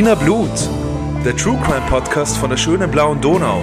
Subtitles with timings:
[0.00, 0.48] Wiener Blut,
[1.26, 3.60] der True Crime Podcast von der schönen blauen Donau.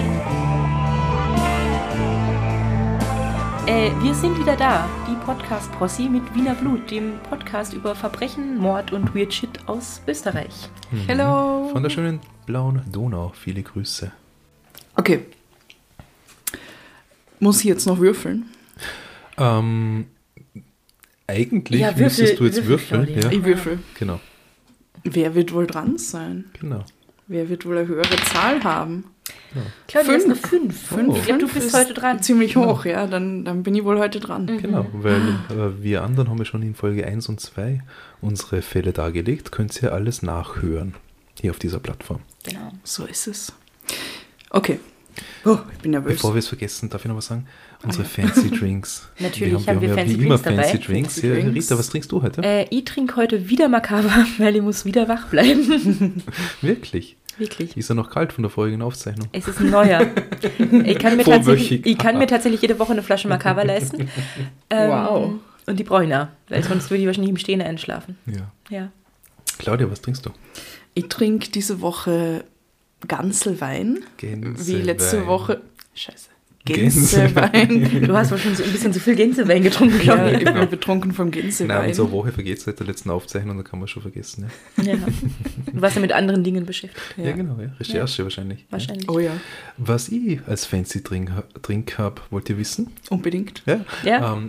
[3.66, 8.92] Äh, wir sind wieder da, die Podcast-Posse mit Wiener Blut, dem Podcast über Verbrechen, Mord
[8.92, 10.68] und Weird Shit aus Österreich.
[11.08, 11.70] Hello.
[11.72, 13.32] Von der schönen blauen Donau.
[13.34, 14.12] Viele Grüße.
[14.94, 15.24] Okay.
[17.40, 18.44] Muss ich jetzt noch würfeln?
[19.38, 20.06] Ähm,
[21.26, 23.22] eigentlich Ja, würfel- müsstest du jetzt würfel, würfeln.
[23.22, 23.80] Ja, Ich würfel.
[23.98, 24.20] genau,
[25.04, 26.46] Wer wird wohl dran sein?
[26.58, 26.84] genau.
[27.30, 29.04] Wer wird wohl eine höhere Zahl haben?
[29.86, 30.52] Claudia ist Fünf.
[30.52, 30.88] eine 5.
[30.88, 31.16] Fünf.
[31.18, 32.22] Ich glaube, du Fünf bist ist heute dran.
[32.22, 33.06] Ziemlich hoch, ja.
[33.06, 34.46] Dann, dann bin ich wohl heute dran.
[34.46, 37.82] Genau, weil äh, wir anderen haben ja schon in Folge 1 und 2
[38.22, 39.52] unsere Fälle dargelegt.
[39.52, 40.94] Könnt ihr alles nachhören
[41.40, 42.20] hier auf dieser Plattform.
[42.44, 42.72] Genau.
[42.82, 43.52] So ist es.
[44.50, 44.80] Okay.
[45.44, 46.14] Oh, ich bin nervös.
[46.14, 47.46] Bevor wir es vergessen, darf ich noch was sagen?
[47.84, 49.08] Unsere Fancy Drinks.
[49.20, 50.62] Natürlich wir haben wir ja Fancy wie immer Drinks dabei.
[50.64, 51.14] Fancy Drinks.
[51.14, 51.54] Fancy Ja, Drinks.
[51.70, 52.42] Rita, was trinkst du heute?
[52.42, 56.22] Äh, ich trinke heute wieder Makaber, weil ich muss wieder wach bleiben.
[56.60, 57.16] Wirklich?
[57.38, 57.76] Wirklich.
[57.76, 59.28] Ist er noch kalt von der vorigen Aufzeichnung?
[59.30, 60.00] Es ist ein neuer.
[60.84, 64.08] Ich kann mir, tatsächlich, ich kann mir tatsächlich jede Woche eine Flasche Makaber leisten.
[64.70, 65.32] Ähm, Wow.
[65.66, 68.16] Und die brauche ich auch, weil sonst würde ich wahrscheinlich im Stehen einschlafen.
[68.26, 68.50] Ja.
[68.70, 68.90] Ja.
[69.58, 70.30] Claudia, was trinkst du?
[70.94, 72.42] Ich trinke diese Woche
[73.06, 73.98] Ganzelwein.
[74.18, 74.84] Wie Gänsewein.
[74.84, 75.60] letzte Woche.
[75.94, 76.30] Scheiße.
[76.64, 77.50] Gänsewein.
[77.52, 78.02] Gänsewein.
[78.08, 80.44] Du hast schon so ein bisschen zu viel Gänsewein getrunken, ja, glaube ich ich.
[80.52, 81.88] bin betrunken vom Nein, Gänsewein.
[81.88, 84.50] unsere Woche vergeht seit der letzten Aufzeichnung, da kann man schon vergessen.
[84.76, 84.96] Ja, Ja.
[85.72, 87.00] Du warst ja mit anderen Dingen beschäftigt.
[87.16, 87.32] ja.
[87.32, 87.68] genau, ja.
[87.78, 88.66] Recherche wahrscheinlich.
[88.70, 89.08] Wahrscheinlich.
[89.08, 89.40] Oh ja, Ja.
[89.78, 91.30] Was ich als Fancy Drink,
[91.62, 92.88] Drink habe, wollt ihr wissen?
[93.08, 93.62] unbedingt.
[93.64, 93.80] Ja.
[94.04, 94.34] Ja.
[94.34, 94.48] Ähm,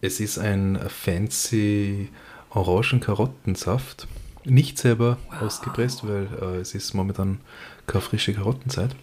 [0.00, 2.08] es ist ein fancy
[2.50, 4.06] Orangen-Karottensaft.
[4.46, 7.40] Nicht selber ausgepresst, weil äh, es ist momentan
[7.86, 8.96] keine frische Karottenzeit.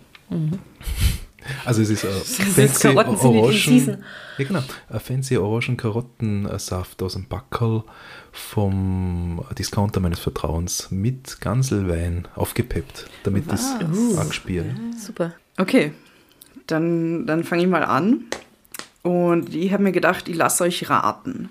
[1.66, 4.04] Also es ist äh, in Season.
[4.38, 7.84] ja genau, ein fancy Orangen-Karottensaft aus dem Backerl
[8.32, 14.18] vom Discounter meines Vertrauens mit Ganselwein aufgepeppt, damit das Was?
[14.18, 14.68] angespielt.
[14.98, 15.34] Super.
[15.58, 15.92] Okay,
[16.68, 18.26] dann, dann fange ich mal an.
[19.04, 21.50] Und ich habe mir gedacht, ich lasse euch raten.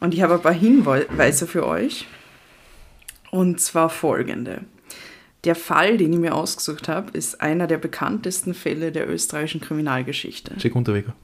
[0.00, 2.06] Und ich habe ein paar Hinweise für euch.
[3.30, 4.62] Und zwar folgende.
[5.44, 10.56] Der Fall, den ich mir ausgesucht habe, ist einer der bekanntesten Fälle der österreichischen Kriminalgeschichte.
[10.58, 11.14] Check Unterweger.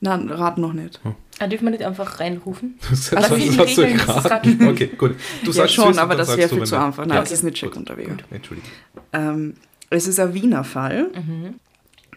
[0.00, 1.00] Nein, rat noch nicht.
[1.38, 2.74] Ah, dürfen wir nicht einfach reinrufen?
[2.88, 4.68] Du sagst, Also die hast du?
[4.68, 5.14] Okay, gut.
[5.44, 7.06] Du ja, sagst schon, aber das wäre viel zu einfach.
[7.06, 7.76] Nein, Ja, das ist nicht Check.
[7.76, 8.16] Unterweger.
[8.30, 8.68] Entschuldigung.
[9.12, 9.54] Ähm,
[9.90, 11.10] es ist ein Wiener Fall.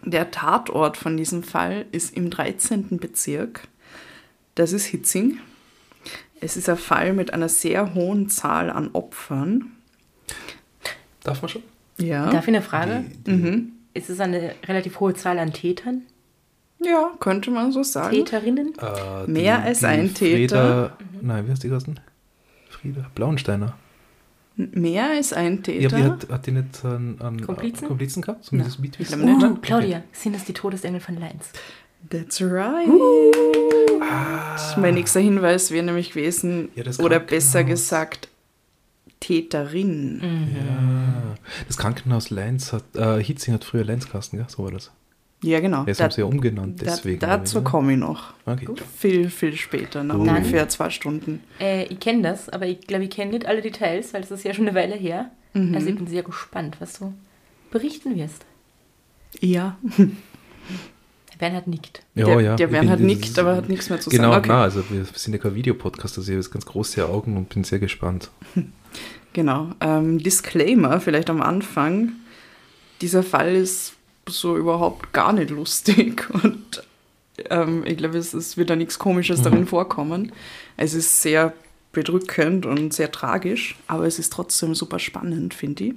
[0.04, 2.98] Der Tatort von diesem Fall ist im 13.
[2.98, 3.68] Bezirk.
[4.56, 5.38] Das ist Hitzing.
[6.42, 9.75] Es ist ein Fall mit einer sehr hohen Zahl an Opfern.
[11.26, 11.64] Darf man schon?
[11.98, 12.30] Ja.
[12.30, 13.04] Darf ich eine Frage?
[13.10, 13.72] Die, die, Mhm.
[13.94, 16.02] Ist es eine relativ hohe Zahl an Tätern?
[16.84, 18.12] Ja, könnte man so sagen.
[18.16, 18.74] Täterinnen?
[18.78, 20.92] äh, Mehr als ein Täter.
[20.98, 22.00] Frieda, nein, wie heißt die Gassen?
[22.70, 23.76] Frieda Blauensteiner.
[24.58, 25.98] Mehr als ein Ja, Täter.
[25.98, 27.88] wie hat, hat die nicht einen, einen Komplizen?
[27.88, 28.44] Komplizen gehabt?
[28.46, 28.98] Zumindest nicht.
[29.14, 31.52] Uh, Claudia, sind es die Todesengel von Leins?
[32.10, 32.88] That's right.
[34.78, 38.28] Mein nächster Hinweis wäre nämlich gewesen, Ja, das oder besser gesagt,
[39.26, 40.22] Täterin.
[40.56, 41.36] Ja.
[41.68, 44.48] Das Krankenhaus Lenz hat, äh, Hitzing hat früher Lenzkasten, gell?
[44.50, 44.92] So war das.
[45.44, 45.84] Ja, genau.
[45.86, 47.20] Jetzt Da- haben sie ja umgenannt, da, deswegen.
[47.20, 47.70] dazu oder?
[47.70, 48.34] komme ich noch.
[48.46, 48.68] Okay.
[48.98, 50.28] Viel, viel später, nach Gut.
[50.28, 51.42] ungefähr zwei Stunden.
[51.60, 54.44] Äh, ich kenne das, aber ich glaube, ich kenne nicht alle Details, weil es ist
[54.44, 55.32] ja schon eine Weile her.
[55.54, 55.74] Mhm.
[55.76, 57.14] Also ich bin sehr gespannt, was du
[57.72, 58.46] berichten wirst.
[59.42, 59.78] Ja,
[61.38, 62.02] Bernhard nickt.
[62.16, 62.56] Ja, der, ja.
[62.56, 64.46] der Bernhard bin- nickt, aber hat nichts mehr zu Genau, sagen.
[64.46, 64.50] Okay.
[64.50, 67.50] na, also wir sind ja kein Videopodcast, also ich habe jetzt ganz große Augen und
[67.50, 68.30] bin sehr gespannt.
[69.34, 69.72] Genau.
[69.82, 72.14] Ähm, Disclaimer vielleicht am Anfang.
[73.02, 73.92] Dieser Fall ist
[74.30, 76.82] so überhaupt gar nicht lustig und
[77.50, 80.32] ähm, ich glaube, es, es wird da nichts Komisches darin vorkommen.
[80.78, 81.52] Es ist sehr
[81.92, 85.94] bedrückend und sehr tragisch, aber es ist trotzdem super spannend, finde ich.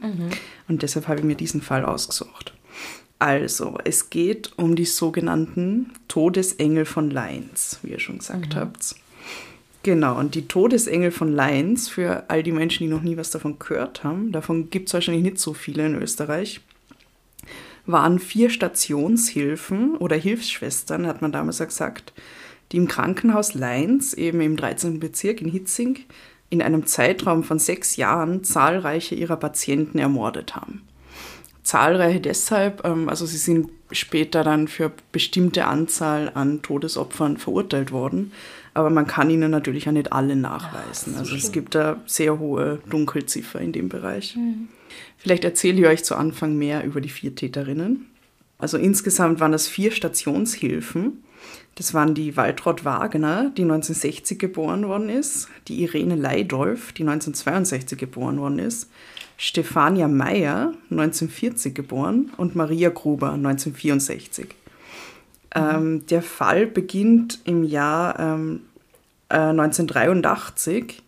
[0.66, 2.54] Und deshalb habe ich mir diesen Fall ausgesucht.
[3.18, 8.94] Also, es geht um die sogenannten Todesengel von Leins, wie ihr schon gesagt habt.
[9.82, 13.58] Genau, und die Todesengel von Leins, für all die Menschen, die noch nie was davon
[13.58, 16.60] gehört haben, davon gibt es wahrscheinlich nicht so viele in Österreich,
[17.86, 22.12] waren vier Stationshilfen oder Hilfsschwestern, hat man damals ja gesagt,
[22.70, 25.00] die im Krankenhaus Leins, eben im 13.
[25.00, 26.00] Bezirk in Hitzing,
[26.50, 30.87] in einem Zeitraum von sechs Jahren zahlreiche ihrer Patienten ermordet haben.
[31.68, 38.32] Zahlreiche deshalb, ähm, also sie sind später dann für bestimmte Anzahl an Todesopfern verurteilt worden,
[38.72, 41.16] aber man kann ihnen natürlich auch nicht alle nachweisen.
[41.18, 44.38] Also es gibt da sehr hohe Dunkelziffer in dem Bereich.
[45.18, 48.06] Vielleicht erzähle ich euch zu Anfang mehr über die vier Täterinnen.
[48.56, 51.22] Also insgesamt waren das vier Stationshilfen
[51.74, 57.98] Das waren die Waltraud Wagner, die 1960 geboren worden ist, die Irene Leidolf, die 1962
[57.98, 58.88] geboren worden ist,
[59.40, 64.46] Stefania Meyer, 1940 geboren, und Maria Gruber, 1964.
[64.46, 64.52] Mhm.
[65.54, 68.62] Ähm, der Fall beginnt im Jahr ähm,
[69.28, 71.02] äh, 1983.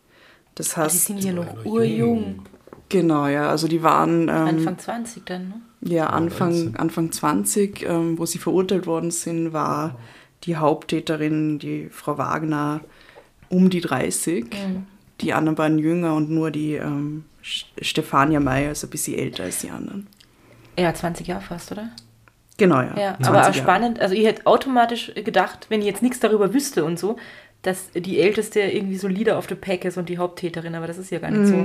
[0.54, 2.42] Das heißt, die sind ja noch urjung.
[2.88, 3.50] Genau, ja.
[3.50, 4.22] Also die waren.
[4.22, 5.60] Ähm, Anfang 20 dann, ne?
[5.82, 9.96] Ja, Anfang, Anfang 20, ähm, wo sie verurteilt worden sind, war
[10.44, 12.80] die Haupttäterin, die Frau Wagner,
[13.48, 14.44] um die 30.
[14.44, 14.86] Mhm.
[15.20, 19.60] Die anderen beiden jünger und nur die ähm, Stefania Meyer ist ein bisschen älter als
[19.60, 20.06] die anderen.
[20.78, 21.90] Ja, 20 Jahre fast, oder?
[22.56, 22.96] Genau, ja.
[22.98, 26.84] ja aber auch spannend, also ich hätte automatisch gedacht, wenn ich jetzt nichts darüber wüsste
[26.84, 27.16] und so,
[27.62, 30.98] dass die Älteste irgendwie so Leader of the Pack ist und die Haupttäterin, aber das
[30.98, 31.46] ist ja gar nicht mhm.
[31.46, 31.56] so.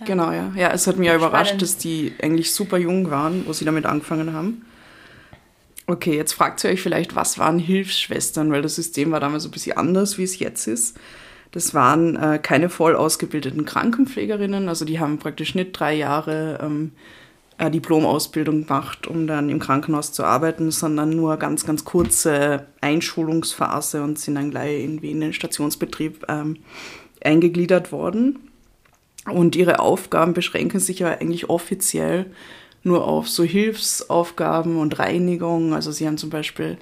[0.00, 0.06] Ja.
[0.06, 0.52] Genau, ja.
[0.56, 3.86] Ja, es hat mich ja überrascht, dass die eigentlich super jung waren, wo sie damit
[3.86, 4.64] angefangen haben.
[5.86, 9.50] Okay, jetzt fragt ihr euch vielleicht, was waren Hilfsschwestern, weil das System war damals ein
[9.50, 10.96] bisschen anders, wie es jetzt ist.
[11.52, 16.92] Das waren äh, keine voll ausgebildeten Krankenpflegerinnen, also die haben praktisch nicht drei Jahre ähm,
[17.58, 24.02] äh, Diplomausbildung gemacht, um dann im Krankenhaus zu arbeiten, sondern nur ganz, ganz kurze Einschulungsphase
[24.02, 26.56] und sind dann gleich irgendwie in den Stationsbetrieb ähm,
[27.22, 28.38] eingegliedert worden.
[29.30, 32.26] Und ihre Aufgaben beschränken sich ja eigentlich offiziell
[32.82, 35.74] nur auf so Hilfsaufgaben und Reinigung.
[35.74, 36.78] Also sie haben zum Beispiel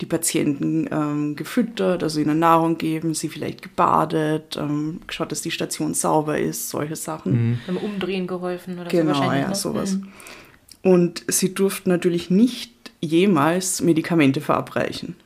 [0.00, 5.50] die Patienten ähm, gefüttert, also ihnen Nahrung geben, sie vielleicht gebadet, ähm, geschaut, dass die
[5.50, 7.32] Station sauber ist, solche Sachen.
[7.32, 7.58] Mhm.
[7.66, 9.40] Beim Umdrehen geholfen oder genau, so wahrscheinlich.
[9.40, 9.92] Genau, ja, sowas.
[9.96, 10.08] Mhm.
[10.82, 15.16] Und sie durften natürlich nicht jemals Medikamente verabreichen.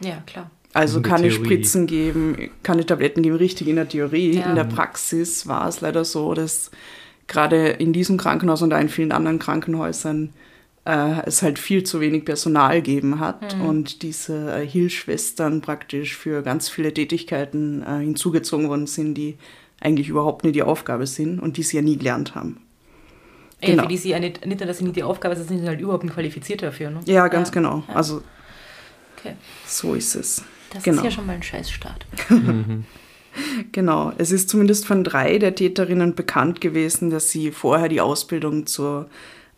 [0.00, 0.50] Ja, klar.
[0.72, 1.44] Also keine Theorie.
[1.44, 4.36] Spritzen geben, keine Tabletten geben, richtig in der Theorie.
[4.36, 4.48] Ja.
[4.48, 6.70] In der Praxis war es leider so, dass
[7.26, 10.32] gerade in diesem Krankenhaus und auch in vielen anderen Krankenhäusern
[10.84, 13.66] äh, es halt viel zu wenig Personal gegeben hat mhm.
[13.66, 19.36] und diese äh, Hilfsschwestern praktisch für ganz viele Tätigkeiten äh, hinzugezogen worden sind, die
[19.80, 22.60] eigentlich überhaupt nicht die Aufgabe sind und die sie ja nie gelernt haben.
[23.60, 23.82] Ey, genau.
[23.82, 25.68] Für die sie ja nicht, nicht nur, dass sie nicht die Aufgabe sind, sind sie
[25.68, 26.90] halt überhaupt nicht qualifiziert dafür.
[26.90, 27.00] Ne?
[27.04, 27.54] Ja, ganz ja.
[27.54, 27.82] genau.
[27.88, 27.94] Ja.
[27.94, 28.22] Also
[29.18, 29.34] okay.
[29.66, 30.42] so ist es.
[30.72, 30.98] Das genau.
[30.98, 32.06] ist ja schon mal ein Scheißstart.
[33.72, 34.12] genau.
[34.16, 39.10] Es ist zumindest von drei der Täterinnen bekannt gewesen, dass sie vorher die Ausbildung zur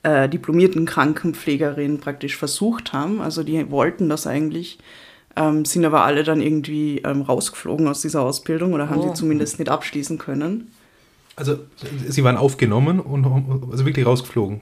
[0.02, 3.20] äh, diplomierten Krankenpflegerin praktisch versucht haben.
[3.20, 4.78] Also die wollten das eigentlich,
[5.36, 9.08] ähm, sind aber alle dann irgendwie ähm, rausgeflogen aus dieser Ausbildung oder haben oh.
[9.08, 10.70] sie zumindest nicht abschließen können.
[11.36, 11.58] Also
[12.08, 13.24] sie waren aufgenommen und
[13.70, 14.60] also wirklich rausgeflogen.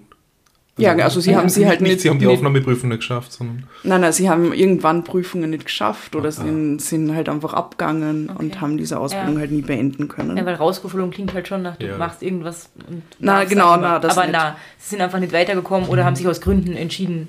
[0.80, 2.00] Ja, also sie haben sie halt nicht, nicht.
[2.02, 3.64] Sie haben die Aufnahmeprüfung nicht geschafft, sondern.
[3.82, 6.32] Nein, nein, sie haben irgendwann Prüfungen nicht geschafft oder ah.
[6.32, 8.38] sind, sind halt einfach abgegangen okay.
[8.38, 9.40] und haben diese Ausbildung ja.
[9.40, 10.36] halt nie beenden können.
[10.36, 11.98] Ja, weil rausgeflogen klingt halt schon nach, du ja.
[11.98, 12.70] machst irgendwas.
[12.88, 14.32] Und na, genau, na, das Aber nicht.
[14.32, 16.06] na, sie sind einfach nicht weitergekommen oder mhm.
[16.06, 17.28] haben sich aus Gründen entschieden.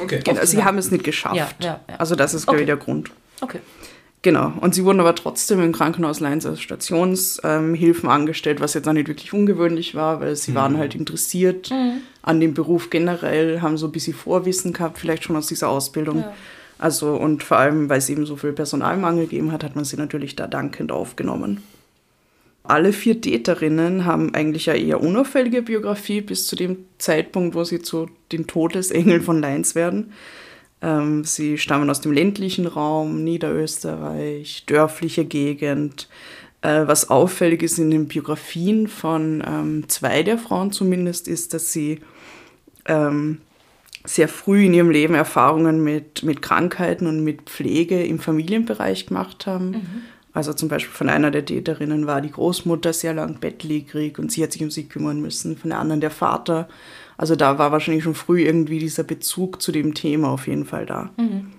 [0.00, 0.20] Okay.
[0.24, 1.36] Genau, sie haben es nicht geschafft.
[1.36, 1.96] Ja, ja, ja.
[1.96, 3.10] Also das ist, glaube ich, der Grund.
[3.40, 3.60] Okay.
[4.22, 8.88] Genau, und sie wurden aber trotzdem im Krankenhaus Leins als Stationshilfen ähm, angestellt, was jetzt
[8.88, 10.56] auch nicht wirklich ungewöhnlich war, weil sie mhm.
[10.56, 12.02] waren halt interessiert mhm.
[12.28, 16.20] An dem Beruf generell, haben so ein bisschen Vorwissen gehabt, vielleicht schon aus dieser Ausbildung.
[16.20, 16.34] Ja.
[16.78, 19.96] Also, und vor allem, weil es eben so viel Personalmangel gegeben hat, hat man sie
[19.96, 21.62] natürlich da dankend aufgenommen.
[22.64, 27.80] Alle vier Täterinnen haben eigentlich ja eher unauffällige Biografie bis zu dem Zeitpunkt, wo sie
[27.80, 30.12] zu den Todesengeln von Leins werden.
[30.82, 36.10] Ähm, sie stammen aus dem ländlichen Raum, Niederösterreich, dörfliche Gegend.
[36.60, 41.72] Äh, was auffällig ist in den Biografien von ähm, zwei der Frauen zumindest, ist, dass
[41.72, 42.00] sie
[42.88, 43.40] ähm,
[44.04, 49.46] sehr früh in ihrem Leben Erfahrungen mit, mit Krankheiten und mit Pflege im Familienbereich gemacht
[49.46, 49.70] haben.
[49.70, 50.02] Mhm.
[50.32, 54.42] Also zum Beispiel von einer der Täterinnen war die Großmutter sehr lang bettlägerig und sie
[54.42, 55.56] hat sich um sie kümmern müssen.
[55.56, 56.68] Von der anderen der Vater
[57.18, 60.86] also da war wahrscheinlich schon früh irgendwie dieser Bezug zu dem Thema auf jeden Fall
[60.86, 61.10] da.
[61.18, 61.52] Mhm.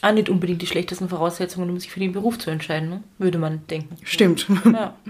[0.00, 3.02] Ah, nicht unbedingt die schlechtesten Voraussetzungen, um sich für den Beruf zu entscheiden, ne?
[3.18, 3.96] würde man denken.
[4.02, 4.46] Stimmt.
[4.64, 4.96] Ja.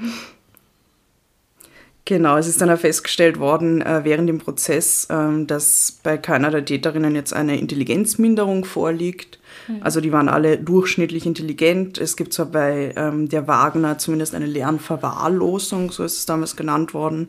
[2.11, 6.51] Genau, es ist dann auch festgestellt worden äh, während dem Prozess, ähm, dass bei keiner
[6.51, 9.39] der Täterinnen jetzt eine Intelligenzminderung vorliegt.
[9.69, 9.77] Mhm.
[9.83, 11.99] Also die waren alle durchschnittlich intelligent.
[11.99, 16.95] Es gibt zwar bei ähm, der Wagner zumindest eine Lernverwahrlosung, so ist es damals genannt
[16.95, 17.29] worden.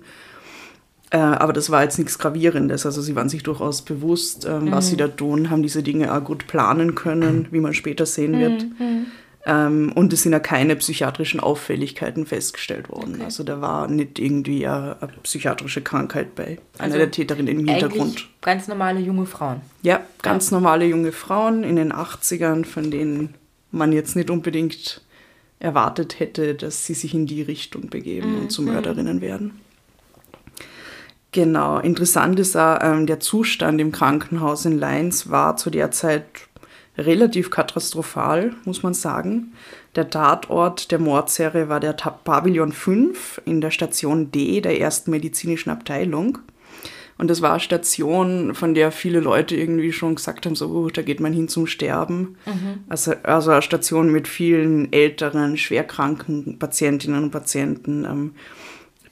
[1.11, 2.87] Äh, aber das war jetzt nichts Gravierendes.
[2.87, 4.71] Also sie waren sich durchaus bewusst, ähm, mhm.
[4.71, 8.39] was sie da tun, haben diese Dinge auch gut planen können, wie man später sehen
[8.39, 8.63] wird.
[8.79, 9.05] Mhm.
[9.45, 9.51] Mhm.
[9.51, 13.15] Ähm, und es sind ja keine psychiatrischen Auffälligkeiten festgestellt worden.
[13.15, 13.23] Okay.
[13.23, 17.67] Also da war nicht irgendwie eine, eine psychiatrische Krankheit bei einer also der Täterinnen im
[17.67, 18.29] Hintergrund.
[18.41, 19.61] Ganz normale junge Frauen.
[19.81, 20.57] Ja, ganz ja.
[20.57, 23.33] normale junge Frauen in den 80ern, von denen
[23.71, 25.01] man jetzt nicht unbedingt
[25.59, 28.41] erwartet hätte, dass sie sich in die Richtung begeben mhm.
[28.41, 29.59] und zu Mörderinnen werden.
[31.31, 36.25] Genau, interessant ist auch, ähm, der Zustand im Krankenhaus in Leins war zu der Zeit
[36.97, 39.53] relativ katastrophal, muss man sagen.
[39.95, 45.69] Der Tatort der Mordserie war der Pavillon 5 in der Station D der ersten medizinischen
[45.69, 46.39] Abteilung.
[47.17, 50.89] Und das war eine Station, von der viele Leute irgendwie schon gesagt haben, so, uh,
[50.89, 52.35] da geht man hin zum Sterben.
[52.47, 52.83] Mhm.
[52.89, 58.05] Also, also eine Station mit vielen älteren, schwerkranken Patientinnen und Patienten.
[58.05, 58.33] Ähm,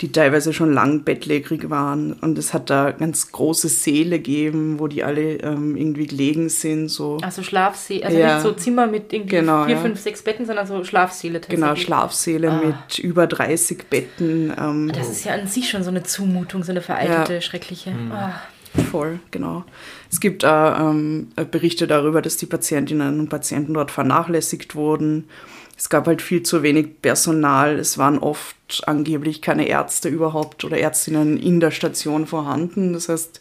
[0.02, 2.14] die teilweise schon lang bettlägerig waren.
[2.14, 6.88] Und es hat da ganz große Säle gegeben, wo die alle ähm, irgendwie gelegen sind.
[6.88, 7.18] So.
[7.22, 8.36] Also Schlafsäle, also ja.
[8.36, 9.82] nicht so Zimmer mit irgendwie genau, vier, ja.
[9.82, 11.42] fünf, sechs Betten, sondern so Schlafsäle.
[11.42, 12.62] Genau, Schlafsäle ah.
[12.66, 14.54] mit über 30 Betten.
[14.58, 17.42] Ähm, das ist ja an sich schon so eine Zumutung, so eine veraltete, ja.
[17.42, 17.92] schreckliche.
[17.92, 18.12] Mhm.
[18.14, 18.42] Ah.
[18.92, 19.66] Voll, genau.
[20.12, 25.26] Es gibt äh, ähm, Berichte darüber, dass die Patientinnen und Patienten dort vernachlässigt wurden
[25.80, 27.80] es gab halt viel zu wenig Personal.
[27.80, 32.92] Es waren oft angeblich keine Ärzte überhaupt oder Ärztinnen in der Station vorhanden.
[32.92, 33.40] Das heißt,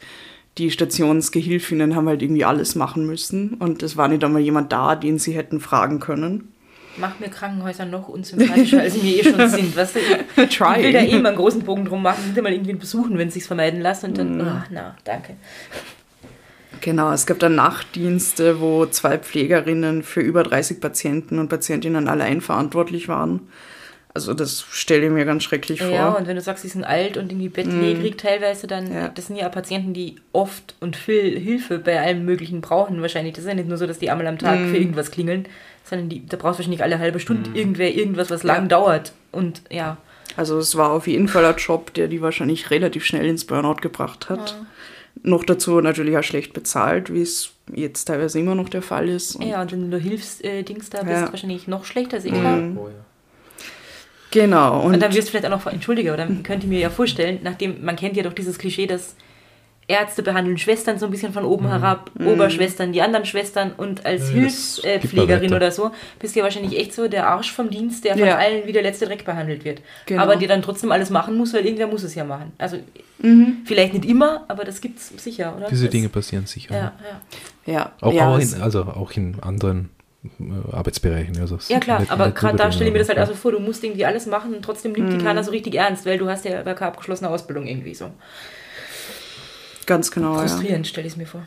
[0.56, 4.94] die Stationsgehilfinnen haben halt irgendwie alles machen müssen und es war nicht einmal jemand da,
[4.94, 6.52] den sie hätten fragen können.
[6.96, 9.76] Macht mir Krankenhäuser noch unsympathischer, als sie mir eh schon sind.
[9.76, 12.74] Weißt du, ich, ich will da eh mal einen großen Bogen drum machen, mal irgendwie
[12.74, 14.40] besuchen, wenn es sich vermeiden lässt und dann, mm.
[14.40, 15.34] oh, na, danke.
[16.80, 22.40] Genau, es gab dann Nachtdienste, wo zwei Pflegerinnen für über 30 Patienten und Patientinnen allein
[22.40, 23.48] verantwortlich waren.
[24.14, 25.90] Also das stelle ich mir ganz schrecklich vor.
[25.90, 28.18] Ja, und wenn du sagst, sie sind alt und irgendwie bettlägerig mm.
[28.18, 29.08] teilweise, dann ja.
[29.08, 33.34] das sind ja Patienten, die oft und viel Hilfe bei allem Möglichen brauchen wahrscheinlich.
[33.34, 34.70] Das ist ja nicht nur so, dass die einmal am Tag mm.
[34.70, 35.46] für irgendwas klingeln,
[35.84, 37.54] sondern die, da brauchst du wahrscheinlich alle halbe Stunde mm.
[37.54, 38.68] irgendwer irgendwas, was lang ja.
[38.68, 39.12] dauert.
[39.30, 39.98] Und ja.
[40.36, 43.76] Also es war auf jeden Fall ein Job, der die wahrscheinlich relativ schnell ins Burnout
[43.82, 44.50] gebracht hat.
[44.50, 44.66] Ja.
[45.22, 49.36] Noch dazu natürlich auch schlecht bezahlt, wie es jetzt teilweise immer noch der Fall ist.
[49.36, 51.32] Und ja, und wenn du Hilfsdings da bist, ja.
[51.32, 52.56] wahrscheinlich noch schlechter, ist eh klar.
[52.56, 52.78] Mhm.
[52.78, 52.88] Oh,
[54.30, 54.82] Genau.
[54.82, 56.90] Und, und, dann wirst du vielleicht auch noch, entschuldige, aber dann könnt ihr mir ja
[56.90, 59.16] vorstellen, nachdem, man kennt ja doch dieses Klischee, dass
[59.88, 61.70] Ärzte behandeln Schwestern so ein bisschen von oben mhm.
[61.70, 62.28] herab, mhm.
[62.28, 66.92] Oberschwestern, die anderen Schwestern und als ja, Hilfspflegerin oder so bist du ja wahrscheinlich echt
[66.92, 68.36] so der Arsch vom Dienst, der von ja.
[68.36, 69.80] allen wie der letzte Dreck behandelt wird.
[70.04, 70.22] Genau.
[70.22, 72.52] Aber dir dann trotzdem alles machen muss, weil irgendwer muss es ja machen.
[72.58, 72.76] Also
[73.20, 73.62] mhm.
[73.64, 75.68] vielleicht nicht immer, aber das gibt es sicher, oder?
[75.70, 76.74] Diese das, Dinge passieren sicher.
[76.74, 76.92] Ja,
[77.66, 77.72] ja.
[77.72, 77.92] ja.
[78.02, 79.88] Auch, auch in, also auch in anderen
[80.38, 81.40] äh, Arbeitsbereichen.
[81.40, 83.82] Also ja klar, aber gerade da stelle ich mir das halt also vor, du musst
[83.82, 85.24] irgendwie alles machen und trotzdem nimmt die mhm.
[85.24, 88.10] keiner so richtig ernst, weil du hast ja gar keine abgeschlossene Ausbildung irgendwie so.
[89.88, 90.36] Ganz genau.
[90.38, 90.90] Frustrierend, ja.
[90.90, 91.46] stelle ich es mir vor.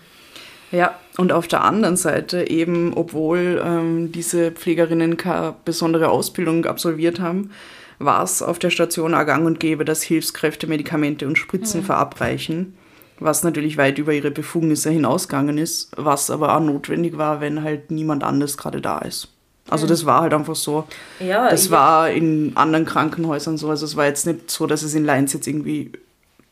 [0.72, 7.20] Ja, und auf der anderen Seite eben, obwohl ähm, diese Pflegerinnen keine besondere Ausbildung absolviert
[7.20, 7.52] haben,
[8.00, 11.86] war es auf der Station auch gang und gäbe, dass Hilfskräfte Medikamente und Spritzen mhm.
[11.86, 12.76] verabreichen,
[13.20, 17.92] was natürlich weit über ihre Befugnisse hinausgegangen ist, was aber auch notwendig war, wenn halt
[17.92, 19.28] niemand anders gerade da ist.
[19.70, 20.86] Also das war halt einfach so.
[21.20, 23.70] Ja, das war in anderen Krankenhäusern so.
[23.70, 25.92] Also es war jetzt nicht so, dass es in Leinz jetzt irgendwie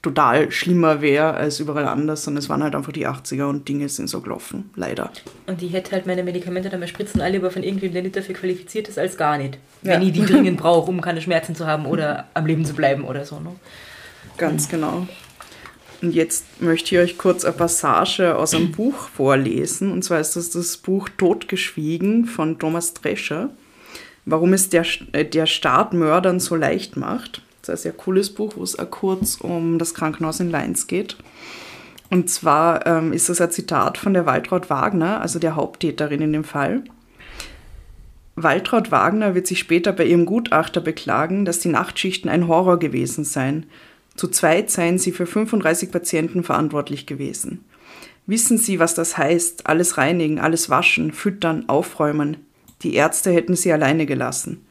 [0.01, 3.89] total schlimmer wäre als überall anders, sondern es waren halt einfach die 80er und Dinge
[3.89, 5.11] sind so gelaufen, leider.
[5.45, 8.15] Und ich hätte halt meine Medikamente dann mal spritzen alle über von irgendwem, der nicht
[8.15, 9.57] dafür qualifiziert ist, als gar nicht.
[9.81, 9.93] Ja.
[9.93, 13.03] Wenn ich die dringend brauche, um keine Schmerzen zu haben oder am Leben zu bleiben
[13.03, 13.39] oder so.
[13.39, 13.55] Ne?
[14.37, 15.05] Ganz genau.
[16.01, 19.91] Und jetzt möchte ich euch kurz eine Passage aus einem Buch vorlesen.
[19.91, 23.49] Und zwar ist das das Buch Totgeschwiegen von Thomas Drescher.
[24.23, 28.63] Warum es der, äh, der Staat Mördern so leicht macht ein sehr cooles Buch, wo
[28.63, 31.17] es kurz um das Krankenhaus in Leins geht.
[32.09, 36.33] Und zwar ähm, ist das ein Zitat von der Waltraud Wagner, also der Haupttäterin in
[36.33, 36.83] dem Fall.
[38.35, 43.25] Waltraud Wagner wird sich später bei ihrem Gutachter beklagen, dass die Nachtschichten ein Horror gewesen
[43.25, 43.65] seien.
[44.15, 47.63] Zu zweit seien sie für 35 Patienten verantwortlich gewesen.
[48.25, 49.65] Wissen Sie, was das heißt?
[49.65, 52.37] Alles reinigen, alles waschen, füttern, aufräumen.
[52.83, 54.65] Die Ärzte hätten sie alleine gelassen.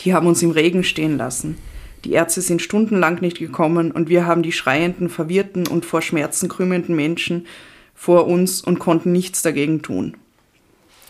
[0.00, 1.58] Die haben uns im Regen stehen lassen.
[2.06, 6.48] Die Ärzte sind stundenlang nicht gekommen und wir haben die schreienden, verwirrten und vor Schmerzen
[6.48, 7.48] krümmenden Menschen
[7.96, 10.16] vor uns und konnten nichts dagegen tun.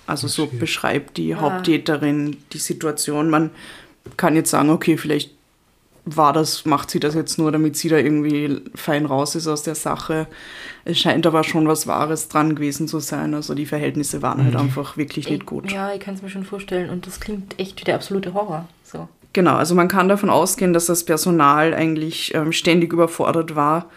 [0.07, 1.41] Also so beschreibt die ja.
[1.43, 3.29] Haupttäterin die Situation.
[3.29, 3.51] Man
[4.17, 5.33] kann jetzt sagen, okay, vielleicht
[6.07, 9.65] war das, macht sie das jetzt nur, damit sie da irgendwie fein raus ist aus
[9.65, 10.29] der Sache.
[10.87, 13.35] Es scheint aber schon was Wahres dran gewesen zu sein.
[13.35, 14.61] Also die Verhältnisse waren halt mhm.
[14.61, 15.71] einfach wirklich nicht gut.
[15.71, 16.89] Ja, ich kann es mir schon vorstellen.
[16.89, 18.67] Und das klingt echt wie der absolute Horror.
[18.83, 19.09] So.
[19.37, 23.91] Genau, also man kann davon ausgehen, dass das Personal eigentlich ähm, ständig überfordert war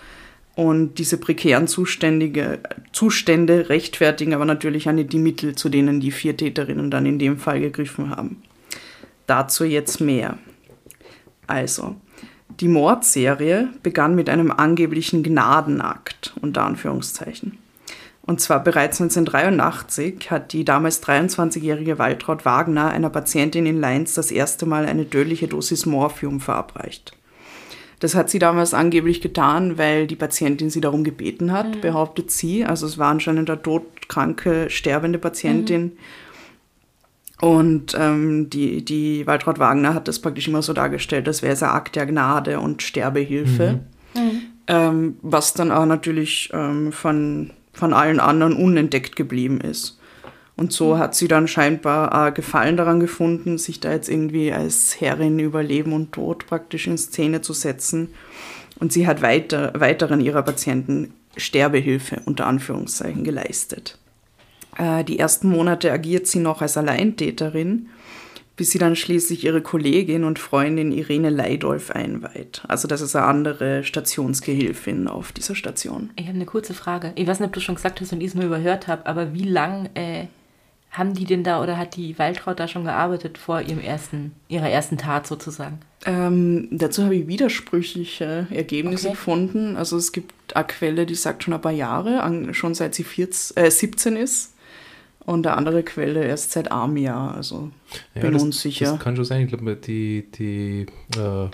[0.57, 2.59] und diese prekären Zuständige,
[2.91, 7.37] Zustände rechtfertigen aber natürlich nicht die Mittel, zu denen die vier Täterinnen dann in dem
[7.37, 8.43] Fall gegriffen haben.
[9.27, 10.37] Dazu jetzt mehr.
[11.47, 11.95] Also,
[12.59, 17.57] die Mordserie begann mit einem angeblichen Gnadenakt, unter Anführungszeichen.
[18.29, 24.29] Und zwar bereits 1983 hat die damals 23-jährige Waltraud Wagner einer Patientin in Leins das
[24.29, 27.13] erste Mal eine tödliche Dosis Morphium verabreicht.
[27.99, 31.81] Das hat sie damals angeblich getan, weil die Patientin sie darum gebeten hat, mhm.
[31.81, 32.63] behauptet sie.
[32.63, 35.81] Also es war anscheinend eine todkranke, sterbende Patientin.
[37.41, 37.47] Mhm.
[37.49, 41.63] Und ähm, die, die Waltraud Wagner hat das praktisch immer so dargestellt, als wäre es
[41.63, 43.79] ein Akt der Gnade und Sterbehilfe.
[44.13, 44.21] Mhm.
[44.21, 44.41] mhm.
[44.71, 49.99] Ähm, was dann auch natürlich ähm, von, von allen anderen unentdeckt geblieben ist.
[50.55, 54.99] Und so hat sie dann scheinbar äh, Gefallen daran gefunden, sich da jetzt irgendwie als
[54.99, 58.09] Herrin über Leben und Tod praktisch in Szene zu setzen.
[58.77, 63.97] Und sie hat weiter, weiteren ihrer Patienten Sterbehilfe unter Anführungszeichen geleistet.
[64.77, 67.87] Äh, die ersten Monate agiert sie noch als Alleintäterin,
[68.59, 72.61] bis sie dann schließlich ihre Kollegin und Freundin Irene Leidolf einweiht.
[72.67, 76.09] Also das ist eine andere Stationsgehilfin auf dieser Station.
[76.17, 77.13] Ich habe eine kurze Frage.
[77.15, 79.33] Ich weiß nicht, ob du schon gesagt hast und ich es nur überhört habe, aber
[79.33, 80.25] wie lang äh,
[80.91, 84.69] haben die denn da oder hat die Waltraud da schon gearbeitet vor ihrem ersten, ihrer
[84.69, 85.79] ersten Tat sozusagen?
[86.05, 89.15] Ähm, dazu habe ich widersprüchliche Ergebnisse okay.
[89.15, 89.77] gefunden.
[89.77, 93.55] Also es gibt eine Quelle, die sagt schon ein paar Jahre, schon seit sie 14,
[93.55, 94.53] äh, 17 ist.
[95.29, 97.35] Und eine andere Quelle erst seit einem Jahr.
[97.35, 97.69] Also
[98.15, 98.91] ja, bin das, unsicher.
[98.91, 99.41] Das kann schon sein.
[99.41, 101.47] Ich glaube, die, die äh,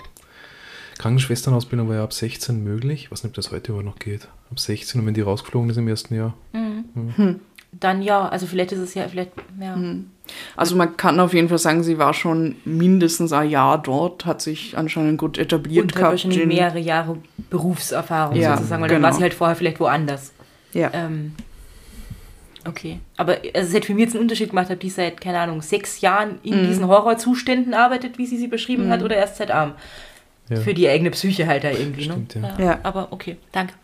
[0.98, 3.04] Krankenschwesternausbildung war ja ab 16 möglich.
[3.04, 4.28] Ich weiß nicht, ob das heute aber noch geht.
[4.50, 6.34] Ab 16 und wenn die rausgeflogen ist im ersten Jahr.
[6.52, 6.84] Mhm.
[6.94, 7.16] Mhm.
[7.16, 7.40] Hm
[7.80, 9.76] dann ja, also vielleicht ist es ja, vielleicht, ja.
[9.76, 10.10] Mhm.
[10.56, 14.40] Also man kann auf jeden Fall sagen, sie war schon mindestens ein Jahr dort, hat
[14.40, 16.24] sich anscheinend gut etabliert und gehabt.
[16.24, 17.18] Und wahrscheinlich mehrere Jahre
[17.50, 19.02] Berufserfahrung ja, sozusagen, weil genau.
[19.02, 20.32] dann war sie halt vorher vielleicht woanders.
[20.72, 20.90] Ja.
[20.92, 21.34] Ähm,
[22.66, 23.00] okay.
[23.16, 25.62] Aber also es hätte für mich jetzt einen Unterschied gemacht, ob die seit, keine Ahnung,
[25.62, 26.68] sechs Jahren in mhm.
[26.68, 28.90] diesen Horrorzuständen arbeitet, wie sie sie beschrieben mhm.
[28.90, 29.74] hat, oder erst seit arm.
[30.48, 30.56] Ja.
[30.56, 32.06] Für die eigene Psyche halt da irgendwie.
[32.06, 32.12] Ne?
[32.12, 32.54] Stimmt, ne?
[32.58, 32.64] ja.
[32.64, 32.78] ja.
[32.82, 33.74] Aber okay, danke.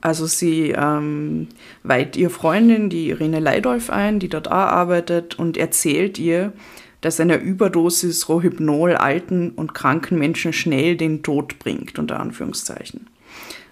[0.00, 1.48] Also sie ähm,
[1.82, 6.52] weiht ihr Freundin, die Irene Leidolf, ein, die dort auch arbeitet und erzählt ihr,
[7.00, 13.06] dass eine Überdosis Rohypnol alten und kranken Menschen schnell den Tod bringt, unter Anführungszeichen.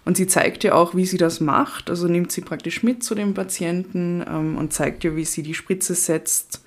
[0.07, 1.91] Und sie zeigt ihr auch, wie sie das macht.
[1.91, 5.53] Also nimmt sie praktisch mit zu dem Patienten ähm, und zeigt ihr, wie sie die
[5.53, 6.63] Spritze setzt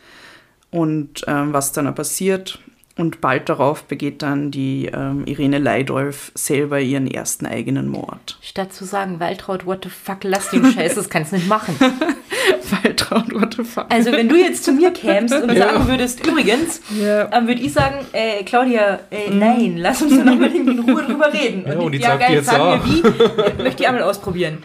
[0.72, 2.60] und ähm, was dann passiert.
[3.00, 8.38] Und bald darauf begeht dann die ähm, Irene Leidolf selber ihren ersten eigenen Mord.
[8.42, 11.78] Statt zu sagen, Waltraud, what the fuck, lass den Scheiß, das kannst du nicht machen.
[12.84, 13.86] Waltraud, what the fuck.
[13.88, 15.70] Also wenn du jetzt zu mir kämst und ja.
[15.70, 17.24] sagen würdest, übrigens, ja.
[17.28, 19.40] dann würde ich sagen, äh, Claudia, äh, mhm.
[19.40, 21.64] nein, lass uns doch unbedingt in Ruhe drüber reden.
[21.64, 24.58] Und, ja, und die ja, geil, jetzt sagen wir wie, möchte ich einmal ausprobieren.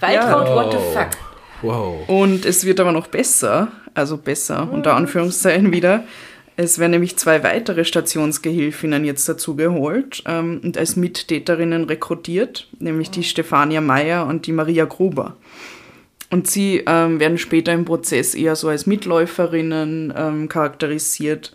[0.00, 1.10] Waltraud, what the fuck.
[1.62, 2.08] Wow.
[2.08, 6.02] Und es wird aber noch besser, also besser, unter Anführungszeichen wieder.
[6.56, 13.10] Es werden nämlich zwei weitere Stationsgehilfinnen jetzt dazu geholt ähm, und als Mittäterinnen rekrutiert, nämlich
[13.10, 15.36] die Stefania Meyer und die Maria Gruber.
[16.30, 21.54] Und sie ähm, werden später im Prozess eher so als Mitläuferinnen ähm, charakterisiert,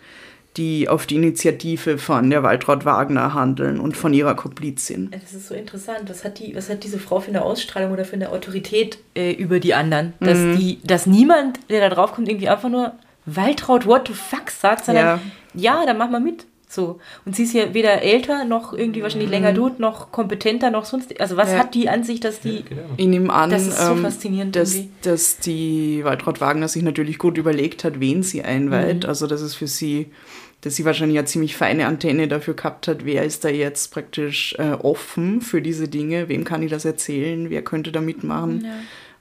[0.57, 5.09] die auf die Initiative von der Waltraud Wagner handeln und von ihrer Komplizin.
[5.11, 6.09] Das ist so interessant.
[6.09, 9.31] Was hat, die, was hat diese Frau für eine Ausstrahlung oder für eine Autorität äh,
[9.31, 10.13] über die anderen?
[10.19, 10.57] Dass, mhm.
[10.57, 12.93] die, dass niemand, der da drauf kommt, irgendwie einfach nur
[13.25, 15.19] Waltraud, what the fuck sagt, sondern
[15.53, 16.45] ja, ja dann mach mal mit.
[16.71, 16.99] So.
[17.25, 19.34] Und sie ist ja weder älter noch irgendwie wahrscheinlich mhm.
[19.34, 21.19] länger tot, noch kompetenter, noch sonst.
[21.19, 21.60] Also was ja.
[21.60, 22.57] hat die an sich, dass die.
[22.57, 22.81] Ja, genau.
[22.95, 24.55] Ich nehme an, das ist so ähm, faszinierend.
[24.55, 29.03] Dass, dass die Waltraud Wagner sich natürlich gut überlegt hat, wen sie einweiht.
[29.03, 29.10] Mhm.
[29.10, 30.12] Also das ist für sie,
[30.62, 34.55] dass sie wahrscheinlich eine ziemlich feine Antenne dafür gehabt hat, wer ist da jetzt praktisch
[34.57, 38.63] äh, offen für diese Dinge, wem kann ich das erzählen, wer könnte da mitmachen.
[38.63, 38.71] Ja.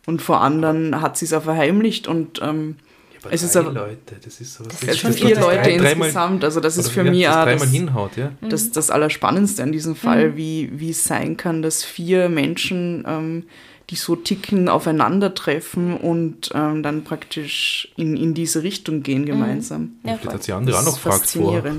[0.07, 2.77] Und vor anderen hat sie es auch verheimlicht und ähm,
[3.23, 4.65] aber es ist aber, Leute, das ist so.
[4.65, 6.43] Das, ist schon vier Leute drei, insgesamt.
[6.43, 8.33] Also das ist für mich auch das, hinhaut, ja?
[8.41, 10.37] das, das Allerspannendste an diesem Fall, mhm.
[10.37, 13.45] wie, wie es sein kann, dass vier Menschen, ähm,
[13.91, 19.99] die so ticken, aufeinandertreffen und ähm, dann praktisch in, in diese Richtung gehen gemeinsam.
[20.03, 20.09] Mhm.
[20.09, 21.63] Ja, Vielleicht hat sie andere auch noch gefragt vor.
[21.63, 21.79] Wer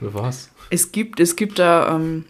[0.14, 0.50] war's?
[0.68, 2.24] Es gibt, es gibt da ähm,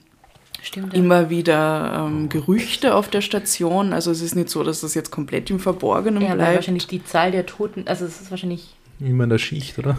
[0.66, 0.98] Stimmt, ja.
[0.98, 3.92] immer wieder ähm, Gerüchte auf der Station.
[3.92, 6.56] Also es ist nicht so, dass das jetzt komplett im Verborgenen ja, bleibt.
[6.56, 8.74] wahrscheinlich die Zahl der Toten, also es ist wahrscheinlich...
[8.98, 9.96] Immer in der Schicht, oder?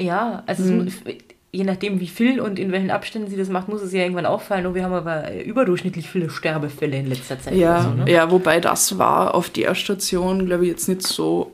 [0.00, 0.88] Ja, also hm.
[1.50, 4.26] je nachdem wie viel und in welchen Abständen sie das macht, muss es ja irgendwann
[4.26, 4.64] auffallen.
[4.64, 7.56] Und wir haben aber überdurchschnittlich viele Sterbefälle in letzter Zeit.
[7.56, 8.10] Ja, so, ne?
[8.10, 11.52] ja wobei das war auf der Station, glaube ich, jetzt nicht so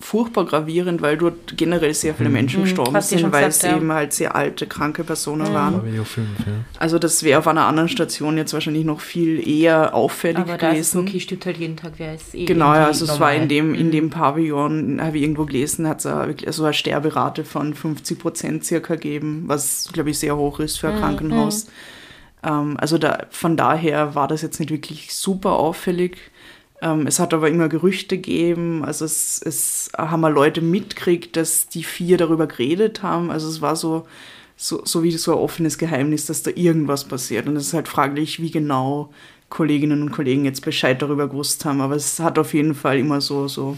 [0.00, 2.34] furchtbar gravierend, weil dort generell sehr viele mhm.
[2.34, 2.64] Menschen mhm.
[2.64, 3.76] gestorben sind, weil es ja.
[3.76, 5.54] eben halt sehr alte, kranke Personen mhm.
[5.54, 6.06] waren.
[6.78, 10.98] Also das wäre auf einer anderen Station jetzt wahrscheinlich noch viel eher auffällig Aber gewesen.
[10.98, 13.48] Aber okay, stimmt halt jeden Tag, wer ist eh Genau, ja, also es war in
[13.48, 17.74] dem, in dem Pavillon, habe ich irgendwo gelesen, hat es wirklich also eine Sterberate von
[17.74, 21.00] 50 Prozent circa gegeben, was, glaube ich, sehr hoch ist für ein mhm.
[21.00, 21.66] Krankenhaus.
[22.42, 26.18] Ähm, also da, von daher war das jetzt nicht wirklich super auffällig.
[26.82, 31.68] Ähm, es hat aber immer Gerüchte gegeben, also es, es haben mal Leute mitgekriegt, dass
[31.68, 33.30] die vier darüber geredet haben.
[33.30, 34.06] Also es war so
[34.56, 37.46] so, so wie so ein offenes Geheimnis, dass da irgendwas passiert.
[37.46, 39.10] Und es ist halt fraglich, wie genau
[39.50, 41.80] Kolleginnen und Kollegen jetzt Bescheid darüber gewusst haben.
[41.80, 43.76] Aber es hat auf jeden Fall immer so, so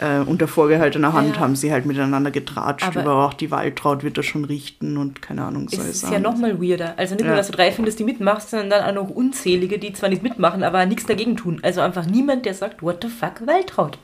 [0.00, 1.40] äh, unter vorgehaltener Hand ja.
[1.40, 5.22] haben sie halt miteinander getratscht, aber, aber, auch die Waltraud wird das schon richten und
[5.22, 5.68] keine Ahnung.
[5.68, 6.94] So es ist ja nochmal weirder.
[6.96, 7.28] Also nicht ja.
[7.28, 10.22] nur, dass du drei findest, die mitmachst, sondern dann auch noch unzählige, die zwar nicht
[10.22, 11.60] mitmachen, aber nichts dagegen tun.
[11.62, 13.98] Also einfach niemand, der sagt, what the fuck, Waltraud.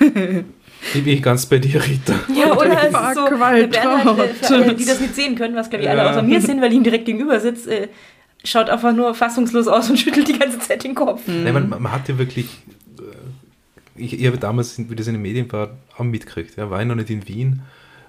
[0.92, 2.14] Ich bin ganz bei dir, Rita.
[2.34, 5.70] Ja, oder es ist so, Bernhard, äh, für alle, die das nicht sehen können, was
[5.70, 7.88] glaube ich alle außer mir sind, weil ich ihm direkt gegenüber sitzt, äh,
[8.44, 11.26] schaut einfach nur fassungslos aus und schüttelt die ganze Zeit den Kopf.
[11.26, 11.44] Mhm.
[11.44, 12.48] Nein, man, man, hat ja wirklich,
[13.96, 16.56] ich, ich habe damals, wie das in den Medien war, auch mitgekriegt.
[16.56, 17.62] Ja, war ich noch nicht in Wien.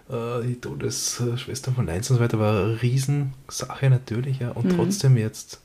[0.10, 4.52] Äh, die Todesschwester von Leins und so weiter war eine Riesensache natürlich, ja.
[4.52, 4.78] Und mhm.
[4.78, 5.62] trotzdem jetzt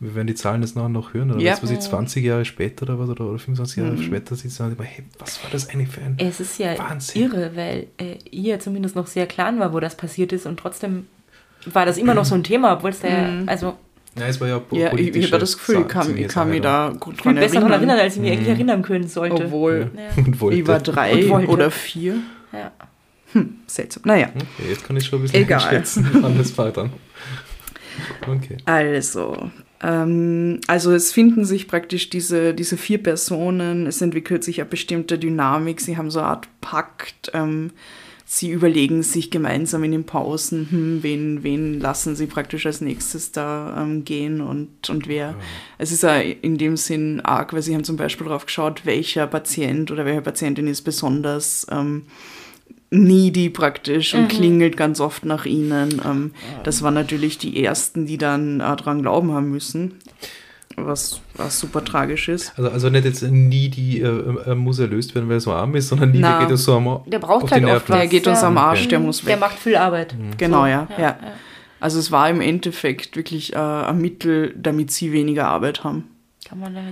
[0.00, 1.50] wir werden die Zahlen jetzt nachher noch hören, oder ja.
[1.50, 4.02] jetzt, was ich 20 Jahre später oder was, oder 25 Jahre mhm.
[4.02, 7.22] später sitzen und hey, was war das eigentlich für ein Es ist ja Wahnsinn.
[7.22, 11.06] irre, weil äh, ihr zumindest noch sehr klar war, wo das passiert ist und trotzdem
[11.66, 13.48] war das immer noch so ein Thema, obwohl es da mhm.
[13.48, 13.76] also
[14.16, 16.60] ja, es war ja Ja, ich, ich habe das Gefühl, ich kann, ich kann mich
[16.60, 18.36] da gut dran besser daran erinnern, als ich mich mhm.
[18.36, 19.44] eigentlich erinnern können sollte.
[19.44, 20.50] Obwohl, ja.
[20.50, 22.16] ich war drei oder vier.
[22.52, 22.72] Ja.
[23.32, 24.02] Hm, seltsam.
[24.06, 24.30] Naja.
[24.34, 25.60] Okay, jetzt kann ich schon ein bisschen Egal.
[25.60, 26.90] einschätzen an das Vatern.
[28.26, 28.56] Okay.
[28.64, 29.50] Also,
[29.82, 35.18] ähm, also es finden sich praktisch diese, diese vier Personen, es entwickelt sich eine bestimmte
[35.18, 37.72] Dynamik, sie haben so eine Art Pakt, ähm,
[38.30, 43.32] sie überlegen sich gemeinsam in den Pausen, hm, wen, wen lassen sie praktisch als nächstes
[43.32, 45.28] da ähm, gehen und, und wer.
[45.28, 45.36] Ja.
[45.78, 49.26] Es ist ja in dem Sinn arg, weil sie haben zum Beispiel darauf geschaut, welcher
[49.26, 52.02] Patient oder welche Patientin ist besonders ähm,
[52.90, 54.28] needy praktisch und mhm.
[54.28, 56.02] klingelt ganz oft nach ihnen.
[56.04, 56.32] Ähm,
[56.64, 59.94] das waren natürlich die ersten, die dann äh, dran glauben haben müssen.
[60.76, 62.52] Was, was super tragisch ist.
[62.56, 66.10] Also, also nicht jetzt needy äh, muss erlöst werden, weil er so arm ist, sondern
[66.10, 67.96] needy Na, geht es so am Der braucht halt oft was.
[67.98, 68.88] Der geht uns am Arsch, okay.
[68.90, 69.28] der muss weg.
[69.28, 70.14] Der macht viel Arbeit.
[70.14, 70.36] Mhm.
[70.36, 70.66] Genau, so.
[70.66, 71.18] ja, ja, ja.
[71.80, 76.04] Also es war im Endeffekt wirklich äh, ein Mittel, damit sie weniger Arbeit haben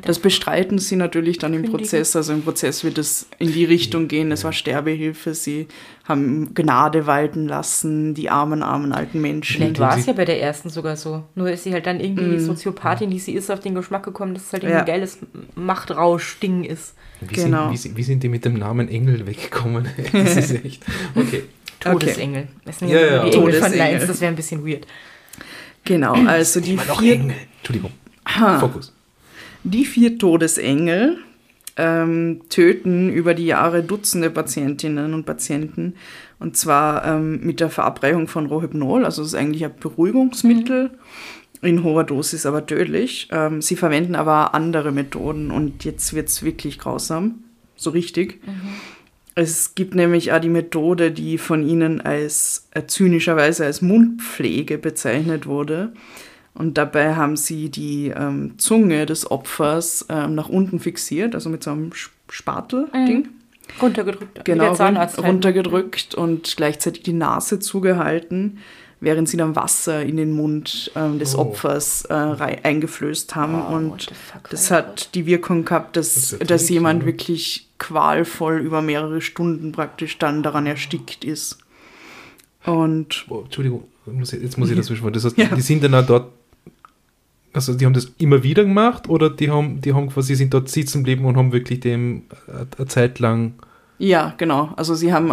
[0.03, 1.79] das bestreiten sie natürlich dann im kündigen.
[1.79, 2.15] Prozess.
[2.17, 4.31] Also im Prozess wird es in die Richtung gehen.
[4.33, 5.35] Es war Sterbehilfe.
[5.35, 5.69] Sie
[6.05, 9.57] haben Gnade walten lassen, die armen, armen alten Menschen.
[9.57, 11.25] Vielleicht war es ja bei der ersten sogar so.
[11.35, 12.41] Nur ist sie halt dann irgendwie mm.
[12.41, 14.81] Soziopathin, die sie ist, auf den Geschmack gekommen, dass es halt ja.
[14.81, 15.19] ein geiles
[15.55, 16.95] Machtrausch-Ding ist.
[17.21, 17.75] Wie, genau.
[17.75, 19.89] sind, wie, wie, sind die mit dem Namen Engel weggekommen?
[20.13, 20.85] das ist echt.
[21.15, 21.45] Okay.
[21.81, 22.43] Todesengel.
[22.43, 22.53] Okay.
[22.65, 23.25] Das sind ja, ja, ja.
[23.25, 24.87] die Engel von Leins, das wäre ein bisschen weird.
[25.85, 27.15] Genau, also die vier...
[27.15, 27.37] Engel.
[27.59, 27.93] Entschuldigung.
[28.27, 28.59] Ha.
[28.59, 28.93] Fokus.
[29.67, 31.19] Die vier Todesengel
[31.77, 35.95] ähm, töten über die Jahre Dutzende Patientinnen und Patienten.
[36.39, 39.05] Und zwar ähm, mit der Verabreichung von Rohypnol.
[39.05, 40.93] Also es ist eigentlich ein Beruhigungsmittel.
[41.63, 43.29] In hoher Dosis aber tödlich.
[43.33, 47.43] Ähm, sie verwenden aber andere Methoden und jetzt wird es wirklich grausam.
[47.75, 48.47] So richtig.
[48.47, 48.69] Mhm.
[49.35, 55.47] Es gibt nämlich auch die Methode, die von ihnen als äh, zynischerweise als Mundpflege bezeichnet
[55.47, 55.93] wurde.
[56.59, 61.63] Und dabei haben sie die ähm, Zunge des Opfers ähm, nach unten fixiert, also mit
[61.63, 61.91] so einem
[62.31, 63.19] Spatel-Ding.
[63.19, 63.29] Mhm.
[63.81, 64.45] Runtergedrückt.
[64.45, 65.19] Genau, run halt.
[65.19, 68.59] runtergedrückt und gleichzeitig die Nase zugehalten,
[69.01, 71.41] während sie dann Wasser in den Mund ähm, des oh.
[71.41, 73.55] Opfers äh, eingeflößt haben.
[73.55, 74.09] Oh, und
[74.51, 77.07] das hat die Wirkung gehabt, dass, das dass jemand oder?
[77.13, 81.59] wirklich qualvoll über mehrere Stunden praktisch dann daran erstickt ist.
[82.65, 83.27] Und.
[83.29, 85.13] Oh, Entschuldigung, jetzt muss ich das wissen.
[85.13, 85.55] Das heißt, ja.
[85.55, 86.33] die sind dann auch dort
[87.57, 90.69] also die haben das immer wieder gemacht oder die haben, die haben quasi sind dort
[90.69, 92.23] sitzen geblieben und haben wirklich dem
[92.77, 93.55] eine Zeit lang
[93.99, 94.71] ja, genau.
[94.77, 95.31] Also sie haben,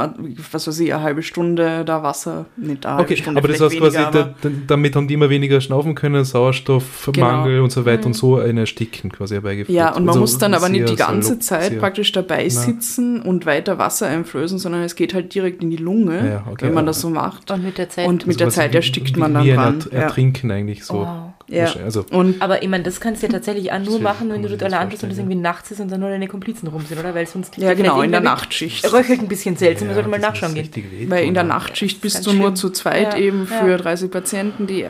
[0.52, 3.40] was weiß ich, eine halbe Stunde da Wasser, nicht eine okay, Stunde.
[3.40, 4.34] Aber das heißt quasi, da,
[4.68, 7.64] damit haben die immer weniger schnaufen können, Sauerstoffmangel genau.
[7.66, 8.08] und so weiter mhm.
[8.08, 9.76] und so ein Ersticken quasi herbeigeführt.
[9.76, 13.46] Ja, und man also muss dann aber nicht die ganze Zeit praktisch dabei sitzen und
[13.46, 16.86] weiter Wasser einflößen, sondern es geht halt direkt in die Lunge, ja, okay, wenn man
[16.86, 17.52] das so macht.
[17.52, 19.84] Und mit der Zeit, und mit also der Zeit erstickt man dann wie dran.
[19.92, 20.56] Ertrinken ja.
[20.56, 21.06] eigentlich so.
[21.06, 21.34] Oh.
[21.54, 21.84] Ja.
[21.84, 24.50] Also und aber ich meine, das kannst du ja tatsächlich auch nur machen, wenn du
[24.50, 27.14] dort bist und es irgendwie nachts ist und dann nur deine Komplizen rum sind, oder?
[27.14, 28.92] Weil sonst Ja, genau, in der Nachtschicht.
[28.92, 31.10] Röchelt ein bisschen seltsam, ja, man sollte mal nachschauen gehen.
[31.10, 32.42] Weil in der Nachtschicht bist du schlimm.
[32.42, 33.78] nur zu zweit ja, eben für ja.
[33.78, 34.88] 30 Patienten, die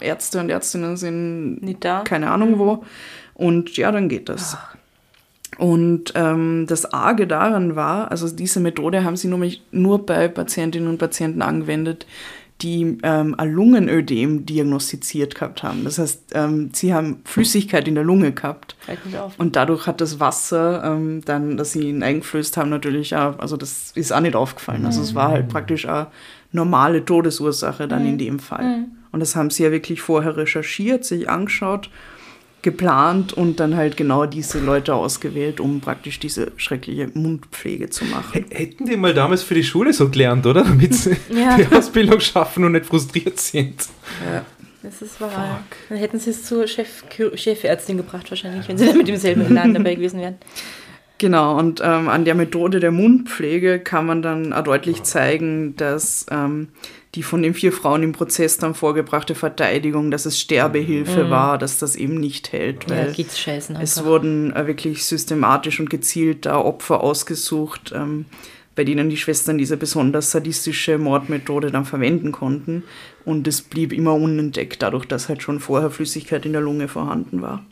[0.00, 2.00] Ärzte und Ärztinnen sind nicht da.
[2.00, 2.84] Keine Ahnung wo.
[3.34, 4.56] Und ja, dann geht das.
[4.58, 4.76] Ach.
[5.58, 10.88] Und ähm, das Arge daran war, also diese Methode haben sie nur, nur bei Patientinnen
[10.88, 12.06] und Patienten angewendet,
[12.62, 15.84] die ähm, ein Lungenödem diagnostiziert gehabt haben.
[15.84, 18.76] Das heißt, ähm, sie haben Flüssigkeit in der Lunge gehabt.
[19.38, 23.56] Und dadurch hat das Wasser, ähm, dann, das sie ihnen eingeflößt haben, natürlich auch, also
[23.56, 24.86] das ist auch nicht aufgefallen.
[24.86, 26.06] Also es war halt praktisch eine
[26.52, 28.18] normale Todesursache dann in mhm.
[28.18, 28.64] dem Fall.
[28.64, 28.84] Mhm.
[29.10, 31.90] Und das haben sie ja wirklich vorher recherchiert, sich angeschaut
[32.62, 38.46] geplant und dann halt genau diese Leute ausgewählt, um praktisch diese schreckliche Mundpflege zu machen.
[38.50, 40.62] Hätten die mal damals für die Schule so gelernt, oder?
[40.64, 41.56] Damit sie ja.
[41.56, 43.86] die Ausbildung schaffen und nicht frustriert sind.
[44.32, 44.44] Ja.
[44.82, 45.30] Das ist wahr.
[45.30, 45.78] Fuck.
[45.90, 49.74] Dann hätten sie es zur Chef, Chefärztin gebracht wahrscheinlich, wenn sie dann mit demselben Laden
[49.74, 50.38] dabei gewesen wären.
[51.18, 56.68] Genau, und ähm, an der Methode der Mundpflege kann man dann deutlich zeigen, dass ähm,
[57.14, 61.30] die von den vier Frauen im Prozess dann vorgebrachte Verteidigung, dass es Sterbehilfe mhm.
[61.30, 62.88] war, dass das eben nicht hält.
[62.88, 63.04] Weil ja,
[63.80, 68.24] es wurden äh, wirklich systematisch und gezielt da Opfer ausgesucht, ähm,
[68.74, 72.84] bei denen die Schwestern diese besonders sadistische Mordmethode dann verwenden konnten.
[73.26, 77.42] Und es blieb immer unentdeckt, dadurch, dass halt schon vorher Flüssigkeit in der Lunge vorhanden
[77.42, 77.62] war.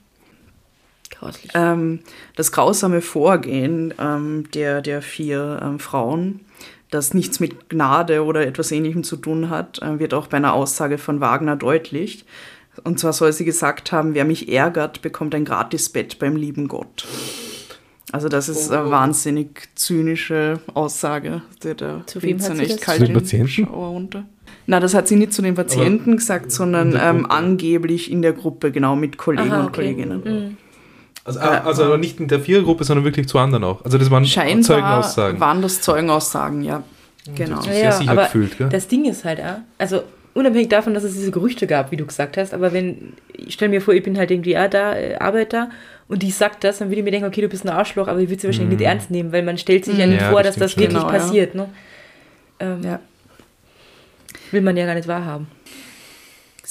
[1.54, 2.00] Ähm,
[2.36, 6.40] das grausame Vorgehen ähm, der, der vier ähm, Frauen,
[6.90, 10.54] das nichts mit Gnade oder etwas Ähnlichem zu tun hat, äh, wird auch bei einer
[10.54, 12.24] Aussage von Wagner deutlich.
[12.84, 17.06] Und zwar soll sie gesagt haben, wer mich ärgert, bekommt ein Gratisbett beim lieben Gott.
[18.12, 21.42] Also das ist eine wahnsinnig zynische Aussage.
[21.62, 22.80] Der, der zu wem hat sie das?
[22.80, 23.64] Kalt zu den Patienten?
[23.64, 24.24] runter.
[24.66, 28.32] Na, das hat sie nicht zu den Patienten Aber gesagt, sondern ähm, angeblich in der
[28.32, 29.66] Gruppe, genau, mit Kollegen Aha, okay.
[29.66, 30.22] und Kolleginnen.
[30.24, 30.56] Mhm.
[31.24, 33.84] Also, äh, also nicht in der Vierergruppe, sondern wirklich zu anderen auch.
[33.84, 35.40] Also das waren Scheinbar Zeugenaussagen.
[35.40, 36.82] waren das Zeugenaussagen, ja.
[37.34, 37.60] Genau.
[37.60, 38.68] Sehr ja, sicher aber gefühlt, gell?
[38.70, 39.40] Das Ding ist halt,
[39.78, 40.02] also
[40.34, 43.70] unabhängig davon, dass es diese Gerüchte gab, wie du gesagt hast, aber wenn, ich stelle
[43.70, 45.70] mir vor, ich bin halt irgendwie ja, da, äh, Arbeiter
[46.08, 48.20] und die sagt das, dann würde ich mir denken, okay, du bist ein Arschloch, aber
[48.20, 48.80] ich würde sie wahrscheinlich mm.
[48.80, 50.98] nicht ernst nehmen, weil man stellt sich ja nicht ja, vor, das dass das wirklich
[50.98, 51.54] genau, passiert.
[51.54, 51.60] Ja.
[51.62, 51.68] Ne?
[52.60, 53.00] Ähm, ja.
[54.50, 55.46] Will man ja gar nicht wahrhaben.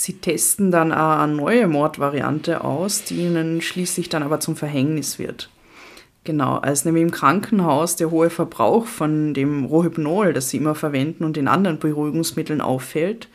[0.01, 5.49] Sie testen dann eine neue Mordvariante aus, die ihnen schließlich dann aber zum Verhängnis wird.
[6.23, 11.25] Genau, als nämlich im Krankenhaus der hohe Verbrauch von dem Rohypnol, das sie immer verwenden,
[11.25, 13.27] und den anderen Beruhigungsmitteln auffällt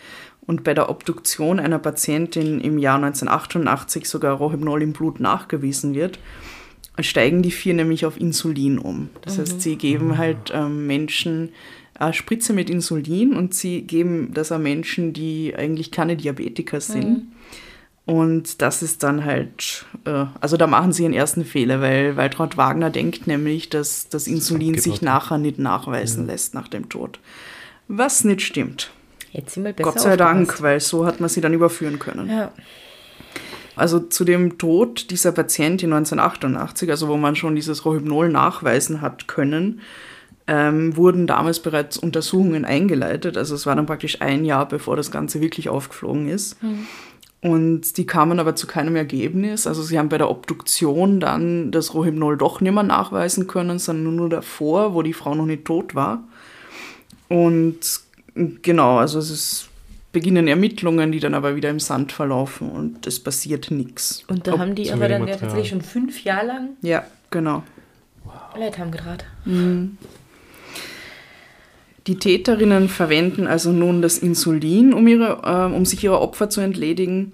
[0.47, 6.19] und bei der Obduktion einer Patientin im Jahr 1988 sogar Rohypnol im Blut nachgewiesen wird,
[6.99, 9.11] steigen die vier nämlich auf Insulin um.
[9.21, 9.43] Das mhm.
[9.43, 11.51] heißt, sie geben halt ähm, Menschen
[12.13, 17.09] Spritze mit Insulin und sie geben das an Menschen, die eigentlich keine Diabetiker sind.
[17.09, 17.23] Mhm.
[18.07, 22.57] Und das ist dann halt, äh, also da machen sie ihren ersten Fehler, weil Waltraud
[22.57, 26.33] Wagner denkt nämlich, dass das Insulin sich nachher nicht nachweisen ja.
[26.33, 27.19] lässt nach dem Tod.
[27.89, 28.91] Was nicht stimmt.
[29.33, 32.29] Jetzt sind wir besser Gott sei Dank, weil so hat man sie dann überführen können.
[32.29, 32.53] Ja.
[33.75, 39.27] Also zu dem Tod dieser Patientin 1988, also wo man schon dieses Rohypnol nachweisen hat
[39.27, 39.81] können,
[40.47, 43.37] ähm, wurden damals bereits Untersuchungen eingeleitet.
[43.37, 46.63] Also es war dann praktisch ein Jahr, bevor das Ganze wirklich aufgeflogen ist.
[46.63, 46.87] Mhm.
[47.41, 49.67] Und die kamen aber zu keinem Ergebnis.
[49.67, 54.17] Also sie haben bei der Obduktion dann das Rohypnol doch nicht mehr nachweisen können, sondern
[54.17, 56.25] nur davor, wo die Frau noch nicht tot war.
[57.29, 58.01] Und
[58.35, 59.69] genau, also es ist,
[60.13, 64.25] beginnen Ermittlungen, die dann aber wieder im Sand verlaufen und es passiert nichts.
[64.29, 66.69] Und da Ob haben die aber dann ja tatsächlich schon fünf Jahre lang.
[66.81, 67.63] Ja, genau.
[68.25, 68.35] Wow.
[68.57, 69.25] Leute haben gedraht.
[69.45, 69.99] Mhm.
[72.07, 76.61] Die Täterinnen verwenden also nun das Insulin, um, ihre, äh, um sich ihrer Opfer zu
[76.61, 77.33] entledigen.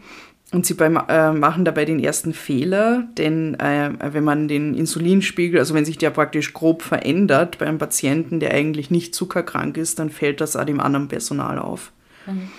[0.53, 5.61] Und sie beim, äh, machen dabei den ersten Fehler, denn äh, wenn man den Insulinspiegel,
[5.61, 10.01] also wenn sich der praktisch grob verändert bei einem Patienten, der eigentlich nicht zuckerkrank ist,
[10.01, 11.93] dann fällt das auch dem anderen Personal auf.
[12.27, 12.51] Mhm.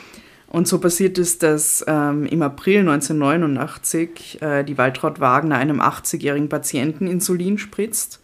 [0.47, 6.49] Und so passiert es, dass ähm, im April 1989 äh, die Waltraud Wagner einem 80-jährigen
[6.49, 8.20] Patienten Insulin spritzt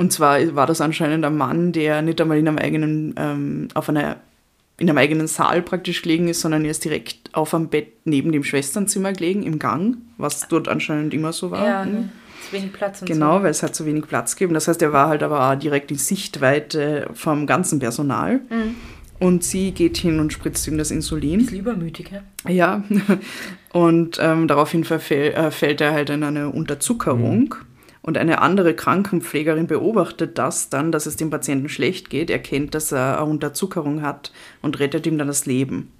[0.00, 3.90] und zwar war das anscheinend ein Mann, der nicht einmal in einem eigenen, ähm, auf
[3.90, 4.16] einer,
[4.78, 8.32] in einem eigenen Saal praktisch gelegen ist, sondern er ist direkt auf einem Bett neben
[8.32, 11.66] dem Schwesternzimmer gelegen, im Gang, was dort anscheinend immer so war.
[11.66, 12.08] Ja, mhm.
[12.46, 13.02] zu wenig Platz.
[13.02, 13.42] Und genau, so.
[13.42, 14.54] weil es hat zu wenig Platz gegeben.
[14.54, 18.40] Das heißt, er war halt aber auch direkt in Sichtweite vom ganzen Personal.
[18.48, 18.76] Mhm.
[19.18, 21.40] Und sie geht hin und spritzt ihm das Insulin.
[21.40, 22.50] Ist übermütig, ja?
[22.50, 22.84] Ja.
[23.74, 27.40] Und ähm, daraufhin verfäll, äh, fällt er halt in eine Unterzuckerung.
[27.40, 27.69] Mhm.
[28.02, 32.92] Und eine andere Krankenpflegerin beobachtet das dann, dass es dem Patienten schlecht geht, erkennt, dass
[32.92, 34.32] er eine Unterzuckerung hat
[34.62, 35.92] und rettet ihm dann das Leben.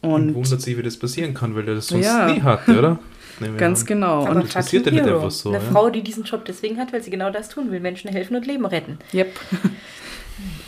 [0.00, 2.26] Und, und wundert sich, wie das passieren kann, weil er das sonst ja.
[2.26, 2.98] nie hatte, oder?
[3.58, 3.86] Ganz an.
[3.86, 4.26] genau.
[4.26, 5.50] Aber und das passiert ja nicht einfach so.
[5.50, 5.70] Eine ja?
[5.70, 8.46] Frau, die diesen Job deswegen hat, weil sie genau das tun will, Menschen helfen und
[8.46, 8.98] Leben retten.
[9.12, 9.32] Yep.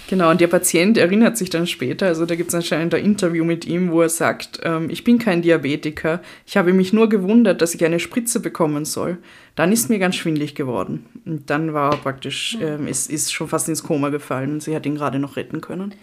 [0.09, 3.45] Genau, und der Patient erinnert sich dann später, also da gibt es anscheinend ein Interview
[3.45, 7.61] mit ihm, wo er sagt, ähm, ich bin kein Diabetiker, ich habe mich nur gewundert,
[7.61, 9.19] dass ich eine Spritze bekommen soll.
[9.57, 11.07] Dann ist mir ganz schwindlig geworden.
[11.25, 14.77] Und dann war er praktisch, ähm, es ist schon fast ins Koma gefallen und sie
[14.77, 15.95] hat ihn gerade noch retten können.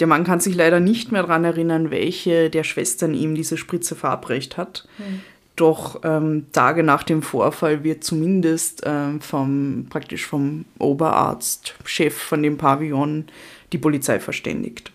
[0.00, 3.94] Der Mann kann sich leider nicht mehr daran erinnern, welche der Schwestern ihm diese Spritze
[3.94, 4.88] verabreicht hat.
[4.98, 5.20] Mhm.
[5.54, 12.42] Doch ähm, Tage nach dem Vorfall wird zumindest ähm, vom, praktisch vom Oberarzt, Chef von
[12.42, 13.26] dem Pavillon,
[13.72, 14.92] die Polizei verständigt.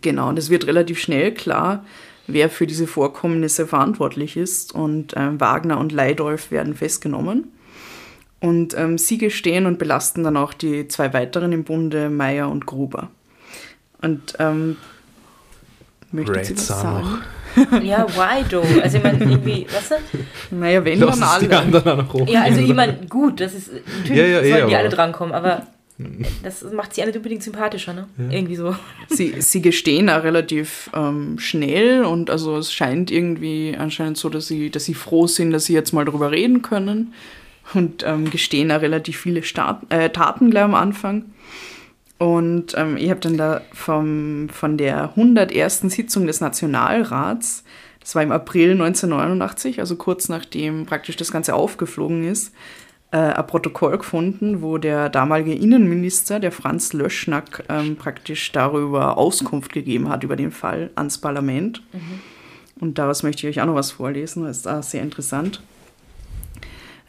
[0.00, 1.84] Genau, und es wird relativ schnell klar,
[2.32, 4.74] wer für diese Vorkommnisse verantwortlich ist.
[4.74, 7.52] Und äh, Wagner und Leidolf werden festgenommen.
[8.40, 12.64] Und ähm, sie gestehen und belasten dann auch die zwei weiteren im Bunde, Meyer und
[12.66, 13.10] Gruber.
[14.00, 14.76] Und ähm,
[16.10, 17.18] möchte sie was sagen?
[17.82, 18.64] ja, why though?
[18.82, 20.56] Also ich meine, irgendwie, weißt du?
[20.56, 21.48] Naja, wenn Lass dann alle.
[21.48, 24.66] Die anderen auch ja, also ich meine, gut, das ist, natürlich ja, ja, sollen ja,
[24.66, 25.66] die alle drankommen, aber
[26.42, 28.08] das macht sie alle unbedingt sympathischer, ne?
[28.18, 28.30] Ja.
[28.30, 28.74] Irgendwie so.
[29.08, 34.46] Sie, sie gestehen auch relativ ähm, schnell und also es scheint irgendwie anscheinend so, dass
[34.46, 37.14] sie, dass sie froh sind, dass sie jetzt mal darüber reden können
[37.74, 41.26] und ähm, gestehen auch relativ viele Start, äh, Taten gleich am Anfang.
[42.18, 45.80] Und ähm, ich habe dann da vom, von der 101.
[45.82, 47.64] Sitzung des Nationalrats,
[48.00, 52.52] das war im April 1989, also kurz nachdem praktisch das Ganze aufgeflogen ist,
[53.12, 59.72] äh, ein Protokoll gefunden, wo der damalige Innenminister, der Franz Löschnack, ähm, praktisch darüber Auskunft
[59.72, 61.82] gegeben hat, über den Fall ans Parlament.
[61.92, 62.20] Mhm.
[62.80, 65.62] Und daraus möchte ich euch auch noch was vorlesen, das ist auch sehr interessant.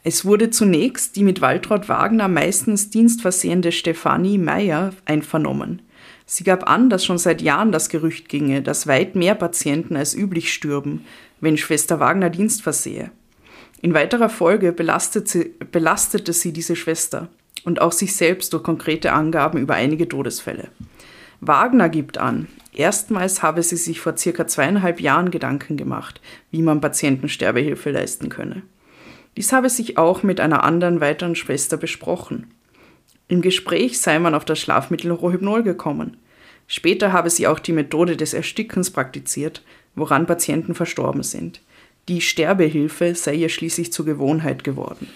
[0.04, 5.84] Es wurde zunächst die mit Waltraud Wagner meistens dienstversehende Stefanie Meyer einvernommen.
[6.26, 10.16] Sie gab an, dass schon seit Jahren das Gerücht ginge, dass weit mehr Patienten als
[10.16, 11.06] üblich stürben,
[11.40, 13.12] wenn Schwester Wagner Dienst versehe.
[13.82, 17.30] In weiterer Folge belastete sie, belastete sie diese Schwester
[17.64, 20.70] und auch sich selbst durch konkrete Angaben über einige Todesfälle.
[21.40, 26.82] Wagner gibt an, erstmals habe sie sich vor circa zweieinhalb Jahren Gedanken gemacht, wie man
[26.82, 28.62] Patienten Sterbehilfe leisten könne.
[29.36, 32.52] Dies habe sich auch mit einer anderen weiteren Schwester besprochen.
[33.28, 36.18] Im Gespräch sei man auf das Schlafmittel Rohypnol gekommen.
[36.68, 39.64] Später habe sie auch die Methode des Erstickens praktiziert,
[39.96, 41.62] woran Patienten verstorben sind.
[42.08, 45.08] Die Sterbehilfe sei ihr schließlich zur Gewohnheit geworden.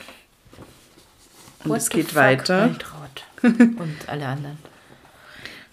[1.63, 2.76] Und What es geht weiter.
[3.41, 4.58] Und alle anderen.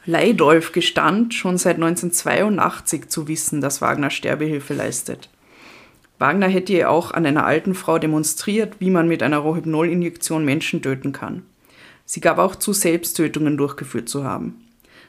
[0.04, 5.28] Leidolf gestand, schon seit 1982 zu wissen, dass Wagner Sterbehilfe leistet.
[6.18, 10.82] Wagner hätte ihr auch an einer alten Frau demonstriert, wie man mit einer Rohypnol-Injektion Menschen
[10.82, 11.42] töten kann.
[12.04, 14.68] Sie gab auch zu, Selbsttötungen durchgeführt zu haben.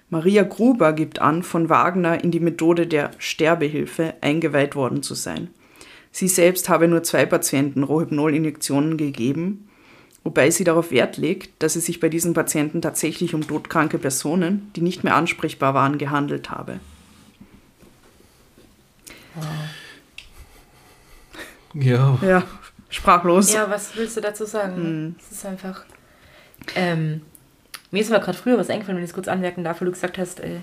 [0.10, 5.50] Maria Gruber gibt an, von Wagner in die Methode der Sterbehilfe eingeweiht worden zu sein.
[6.14, 9.68] Sie selbst habe nur zwei Patienten Rohypnol-Injektionen gegeben,
[10.24, 14.72] wobei sie darauf Wert legt, dass es sich bei diesen Patienten tatsächlich um todkranke Personen,
[14.76, 16.80] die nicht mehr ansprechbar waren, gehandelt habe.
[19.34, 19.46] Wow.
[21.74, 22.20] Ja.
[22.22, 22.44] Ja,
[22.90, 23.52] sprachlos.
[23.52, 25.06] Ja, was willst du dazu sagen?
[25.06, 25.16] Mhm.
[25.20, 25.84] Es ist einfach.
[26.76, 27.22] Ähm,
[27.90, 29.94] mir ist aber gerade früher was eingefallen, wenn ich es kurz anmerken darf, weil du
[29.94, 30.60] gesagt hast, äh,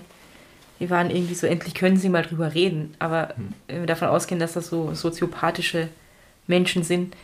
[0.81, 2.93] wir waren irgendwie so, endlich können sie mal drüber reden.
[2.99, 3.53] Aber mhm.
[3.67, 5.87] wenn wir davon ausgehen, dass das so soziopathische
[6.47, 7.15] Menschen sind,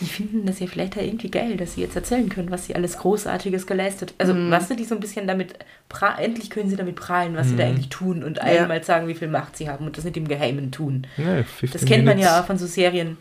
[0.00, 2.98] die finden das ja vielleicht irgendwie geil, dass sie jetzt erzählen können, was sie alles
[2.98, 4.12] Großartiges geleistet.
[4.18, 4.50] Also, mhm.
[4.50, 5.54] weißt du, die so ein bisschen damit,
[6.18, 7.50] endlich können sie damit prahlen, was mhm.
[7.50, 7.70] sie da mhm.
[7.70, 8.82] eigentlich tun und einmal ja.
[8.82, 11.06] sagen, wie viel Macht sie haben und das nicht im Geheimen tun.
[11.16, 13.16] Ja, das kennt man ja auch von so Serien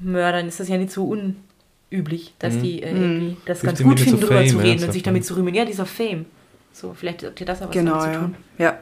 [0.00, 2.62] Mördern ist das ja nicht so unüblich, dass mhm.
[2.62, 5.54] die äh, irgendwie das ganz gut finden, drüber zu reden und sich damit zu rühmen.
[5.54, 6.26] Ja, dieser Fame.
[6.72, 8.34] So, vielleicht hat dir das aber was genau, damit zu tun.
[8.58, 8.64] Ja.
[8.64, 8.78] ja.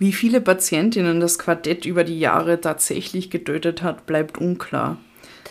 [0.00, 4.96] Wie viele Patientinnen das Quartett über die Jahre tatsächlich getötet hat, bleibt unklar.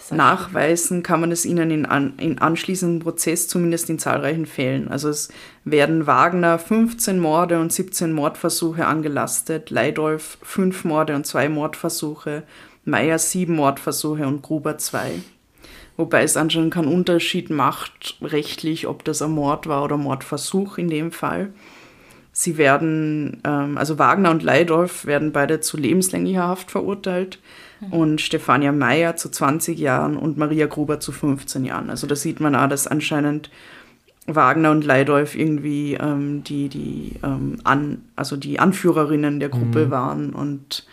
[0.10, 4.88] Nachweisen kann man es ihnen in, an, in anschließendem Prozess zumindest in zahlreichen Fällen.
[4.88, 5.30] Also es
[5.66, 12.42] werden Wagner 15 Morde und 17 Mordversuche angelastet, Leidolf 5 Morde und 2 Mordversuche,
[12.86, 15.12] Meyer 7 Mordversuche und Gruber 2.
[15.96, 20.90] Wobei es anscheinend keinen Unterschied macht rechtlich, ob das ein Mord war oder Mordversuch in
[20.90, 21.54] dem Fall.
[22.40, 27.38] Sie werden, ähm, also Wagner und Leidolf werden beide zu lebenslänglicher Haft verurteilt
[27.92, 31.90] und Stefania Meyer zu 20 Jahren und Maria Gruber zu 15 Jahren.
[31.90, 33.52] Also da sieht man auch, dass anscheinend
[34.26, 39.92] Wagner und Leidolf irgendwie ähm, die, die, ähm, an, also die Anführerinnen der Gruppe mhm.
[39.92, 40.88] waren und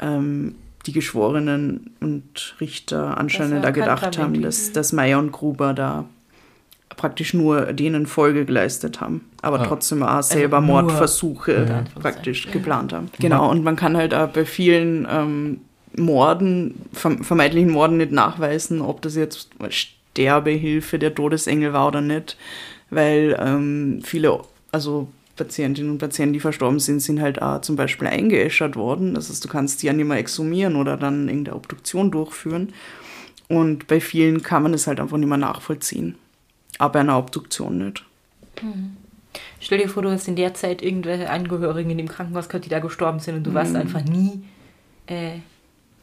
[0.00, 6.04] ähm, die Geschworenen und Richter anscheinend da gedacht haben, dass, dass Meyer und Gruber da
[6.96, 9.66] praktisch nur denen Folge geleistet haben, aber ah.
[9.66, 13.10] trotzdem auch also selber also Mordversuche praktisch geplant haben.
[13.18, 15.60] Genau, und man kann halt auch bei vielen ähm,
[15.96, 22.36] Morden, vermeintlichen Morden nicht nachweisen, ob das jetzt Sterbehilfe der Todesengel war oder nicht,
[22.90, 24.40] weil ähm, viele,
[24.72, 29.14] also Patientinnen und Patienten, die verstorben sind, sind halt auch zum Beispiel eingeäschert worden.
[29.14, 32.72] Das heißt, du kannst die ja nicht mehr exhumieren oder dann irgendeine Obduktion durchführen.
[33.48, 36.16] Und bei vielen kann man es halt einfach nicht mehr nachvollziehen.
[36.78, 38.04] Aber bei einer Obduktion nicht.
[38.60, 38.96] Hm.
[39.60, 42.70] Stell dir vor, du hast in der Zeit irgendwelche Angehörigen in dem Krankenhaus gehabt, die
[42.70, 43.54] da gestorben sind und du hm.
[43.54, 44.42] warst einfach nie
[45.06, 45.38] äh,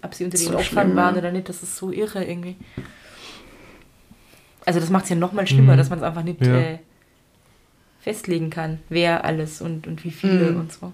[0.02, 2.56] ob sie unter den so Opfern schlimm, waren oder nicht, das ist so irre irgendwie.
[4.66, 5.78] Also das macht es ja noch mal schlimmer, mhm.
[5.78, 6.56] dass man es einfach nicht, ja.
[6.56, 6.80] äh,
[8.00, 10.60] festlegen kann, wer alles und, und wie viele mhm.
[10.62, 10.92] und so.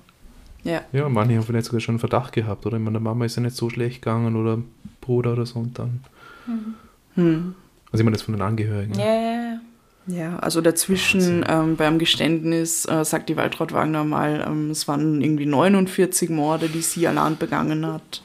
[0.64, 0.82] Ja.
[0.92, 2.78] Ja, manche haben vielleicht sogar schon einen Verdacht gehabt, oder?
[2.78, 4.62] Ich meine, der Mama ist ja nicht so schlecht gegangen oder
[5.00, 6.04] Bruder oder so und dann.
[6.46, 6.76] Mhm.
[7.16, 7.56] Hm.
[7.92, 8.94] Also ich meine das von den Angehörigen.
[8.96, 9.60] Ja, ja, ja.
[10.08, 15.22] Ja, also dazwischen ähm, beim Geständnis äh, sagt die Waltraud Wagner mal, ähm, es waren
[15.22, 18.24] irgendwie 49 Morde, die sie allein begangen hat.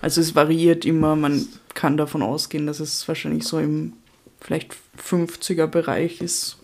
[0.00, 3.94] Also es variiert immer, man kann davon ausgehen, dass es wahrscheinlich so im
[4.40, 6.58] vielleicht 50er Bereich ist.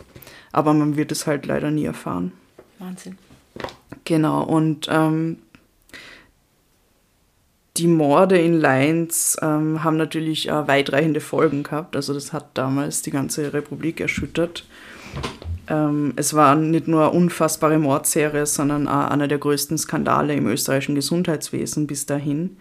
[0.52, 2.32] Aber man wird es halt leider nie erfahren.
[2.78, 3.18] Wahnsinn.
[4.04, 5.38] Genau, und ähm,
[7.80, 11.96] die Morde in Lines ähm, haben natürlich äh, weitreichende Folgen gehabt.
[11.96, 14.66] Also das hat damals die ganze Republik erschüttert.
[15.66, 20.46] Ähm, es war nicht nur eine unfassbare Mordserie, sondern auch einer der größten Skandale im
[20.46, 22.58] österreichischen Gesundheitswesen bis dahin.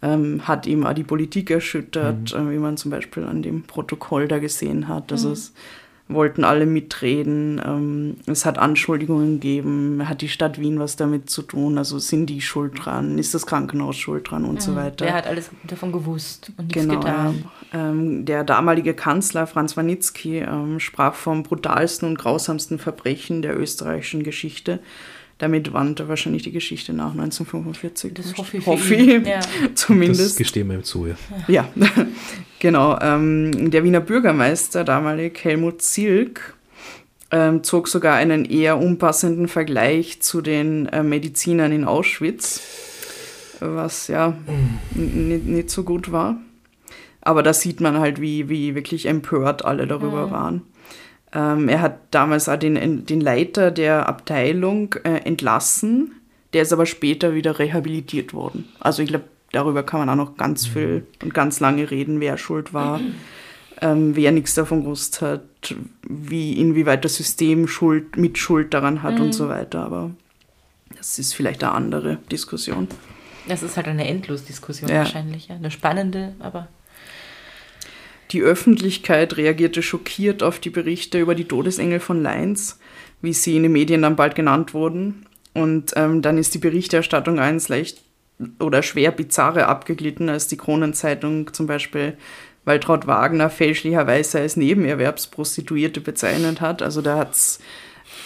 [0.00, 2.48] Ähm, hat ihm auch die Politik erschüttert, mhm.
[2.48, 5.12] äh, wie man zum Beispiel an dem Protokoll da gesehen hat.
[5.12, 5.34] Also mhm.
[5.34, 5.52] es
[6.06, 7.60] wollten alle mitreden.
[7.64, 10.06] Ähm, es hat Anschuldigungen gegeben.
[10.08, 11.78] Hat die Stadt Wien was damit zu tun?
[11.78, 13.16] Also sind die schuld dran?
[13.18, 14.60] Ist das Krankenhaus schuld dran und mhm.
[14.60, 15.06] so weiter?
[15.06, 17.44] Wer hat alles davon gewusst und nichts genau, getan?
[17.72, 24.22] Ähm, der damalige Kanzler Franz Wanitzki ähm, sprach vom brutalsten und grausamsten Verbrechen der österreichischen
[24.24, 24.80] Geschichte
[25.38, 28.14] damit wandte wahrscheinlich die Geschichte nach 1945.
[28.14, 28.66] Das hoffe ich.
[28.66, 29.40] Hoffe ich ja.
[29.74, 30.30] zumindest.
[30.30, 31.16] Das gestehen wir ihm zu, ja.
[31.48, 31.68] Ja,
[32.60, 32.98] genau.
[33.00, 36.54] Ähm, der Wiener Bürgermeister, damalig Helmut Zilk,
[37.30, 42.60] ähm, zog sogar einen eher unpassenden Vergleich zu den äh, Medizinern in Auschwitz,
[43.58, 44.36] was ja
[44.94, 46.38] nicht so gut war.
[47.20, 50.30] Aber da sieht man halt, wie, wie wirklich empört alle darüber mhm.
[50.30, 50.62] waren.
[51.34, 56.12] Ähm, er hat damals auch den, den Leiter der Abteilung äh, entlassen,
[56.52, 58.68] der ist aber später wieder rehabilitiert worden.
[58.78, 60.72] Also ich glaube, darüber kann man auch noch ganz mhm.
[60.72, 63.00] viel und ganz lange reden, wer schuld war,
[63.80, 65.42] ähm, wer nichts davon gewusst hat,
[66.08, 69.22] wie, inwieweit das System Schuld, mit Schuld daran hat mhm.
[69.22, 69.84] und so weiter.
[69.84, 70.10] Aber
[70.96, 72.86] das ist vielleicht eine andere Diskussion.
[73.48, 74.98] Das ist halt eine Endlosdiskussion ja.
[74.98, 75.56] wahrscheinlich, ja.
[75.56, 76.68] Eine spannende, aber
[78.34, 82.78] die Öffentlichkeit reagierte schockiert auf die Berichte über die Todesengel von Leins,
[83.22, 85.26] wie sie in den Medien dann bald genannt wurden.
[85.54, 88.02] Und ähm, dann ist die Berichterstattung eins leicht
[88.58, 92.16] oder schwer bizarre abgeglitten, als die Kronenzeitung zum Beispiel
[92.64, 96.82] Waltraud Wagner fälschlicherweise als Nebenerwerbsprostituierte bezeichnet hat.
[96.82, 97.60] Also da hat es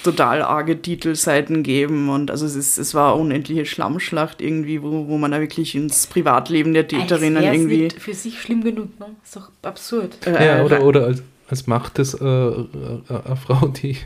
[0.02, 5.08] total arge Titelseiten geben und also es, ist, es war eine unendliche Schlammschlacht irgendwie, wo,
[5.08, 7.82] wo man da wirklich ins Privatleben der Täterinnen als irgendwie.
[7.82, 9.06] Nicht für sich schlimm genug, ne?
[9.22, 10.26] Ist doch absurd.
[10.26, 12.62] Äh, ja, oder, oder als, als macht es äh, äh,
[13.08, 13.96] eine Frau, die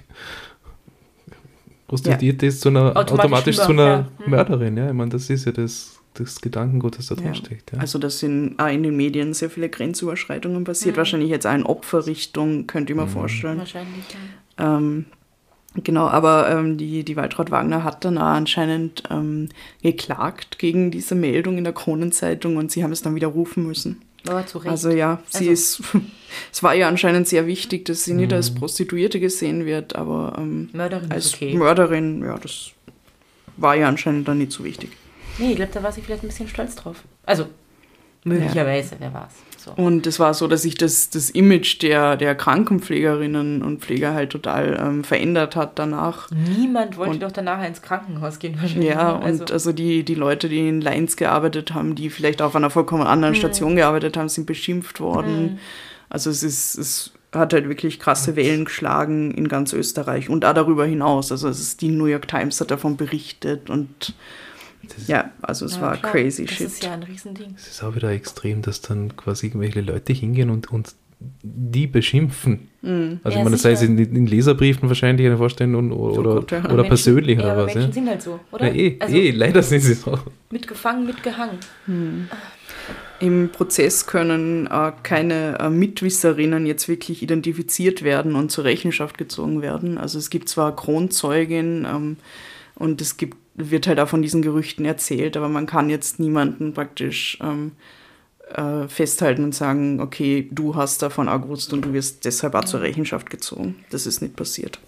[1.88, 2.49] prostituiert ja.
[2.49, 4.09] ist, zu einer, automatisch, automatisch zu einer ja.
[4.18, 4.30] Hm.
[4.30, 4.88] Mörderin, ja.
[4.88, 7.34] Ich meine, das ist ja das, das Gedankengut, das da drin ja.
[7.34, 7.72] steckt.
[7.72, 7.80] Ja.
[7.80, 10.97] Also das sind auch in den Medien sehr viele Grenzüberschreitungen passiert.
[10.97, 10.99] Mhm.
[10.99, 13.11] Wahrscheinlich jetzt auch in Opferrichtung, könnte ich mir mhm.
[13.11, 13.59] vorstellen.
[13.59, 14.05] Wahrscheinlich,
[14.59, 14.78] ja.
[14.78, 15.05] Ähm,
[15.75, 19.49] Genau, aber ähm, die, die Waltraud Wagner hat dann auch anscheinend ähm,
[19.83, 24.03] geklagt gegen diese Meldung in der Kronenzeitung und sie haben es dann widerrufen müssen.
[24.27, 24.70] Aber zu Recht.
[24.70, 25.83] Also ja, sie also.
[25.83, 25.83] ist,
[26.53, 28.37] es war ihr anscheinend sehr wichtig, dass sie nicht mhm.
[28.37, 31.55] als Prostituierte gesehen wird, aber ähm, Mörderin als okay.
[31.55, 32.73] Mörderin, ja, das
[33.57, 34.91] war ihr anscheinend dann nicht so wichtig.
[35.39, 37.03] Nee, ich glaube, da war sie vielleicht ein bisschen stolz drauf.
[37.25, 37.47] Also,
[38.25, 39.01] möglicherweise, ja.
[39.01, 39.33] wer war's.
[39.65, 39.71] So.
[39.77, 44.31] Und es war so, dass sich das, das Image der, der Krankenpflegerinnen und Pfleger halt
[44.31, 46.29] total ähm, verändert hat danach.
[46.33, 48.89] Niemand wollte und, doch danach ins Krankenhaus gehen wahrscheinlich.
[48.89, 49.25] Ja, ne?
[49.25, 49.43] also.
[49.43, 53.07] und also die, die Leute, die in Lines gearbeitet haben, die vielleicht auf einer vollkommen
[53.07, 53.39] anderen hm.
[53.39, 55.37] Station gearbeitet haben, sind beschimpft worden.
[55.37, 55.59] Hm.
[56.09, 60.55] Also es ist, es hat halt wirklich krasse Wellen geschlagen in ganz Österreich und auch
[60.55, 61.31] darüber hinaus.
[61.31, 64.15] Also es ist, die New York Times hat davon berichtet und
[65.07, 66.12] ja, also es ja, war klar.
[66.12, 66.66] crazy das shit.
[66.66, 67.55] Das ist ja ein Riesending.
[67.57, 70.95] Es ist auch wieder extrem, dass dann quasi irgendwelche Leute hingehen und, und
[71.43, 72.68] die beschimpfen.
[72.83, 73.20] Mhm.
[73.22, 76.64] Also ja, man, das heißt in, in Leserbriefen wahrscheinlich eine Vorstellung und, oder, gut, ja.
[76.64, 77.74] oder Menschen, persönlich oder was.
[77.74, 77.93] Menschen ja.
[77.93, 78.66] sind halt so, oder?
[78.66, 80.18] Ja, eh, also, eh, leider sind sie so.
[80.51, 81.59] Mitgefangen, mitgehangen.
[81.87, 82.28] Mhm.
[83.20, 89.62] Im Prozess können äh, keine äh, Mitwisserinnen jetzt wirklich identifiziert werden und zur Rechenschaft gezogen
[89.62, 89.97] werden.
[89.97, 92.16] Also es gibt zwar Kronzeugin ähm,
[92.74, 96.72] und es gibt wird halt auch von diesen Gerüchten erzählt, aber man kann jetzt niemanden
[96.72, 97.72] praktisch ähm,
[98.55, 102.80] äh, festhalten und sagen, okay, du hast davon gewusst und du wirst deshalb auch zur
[102.80, 103.84] Rechenschaft gezogen.
[103.90, 104.78] Das ist nicht passiert.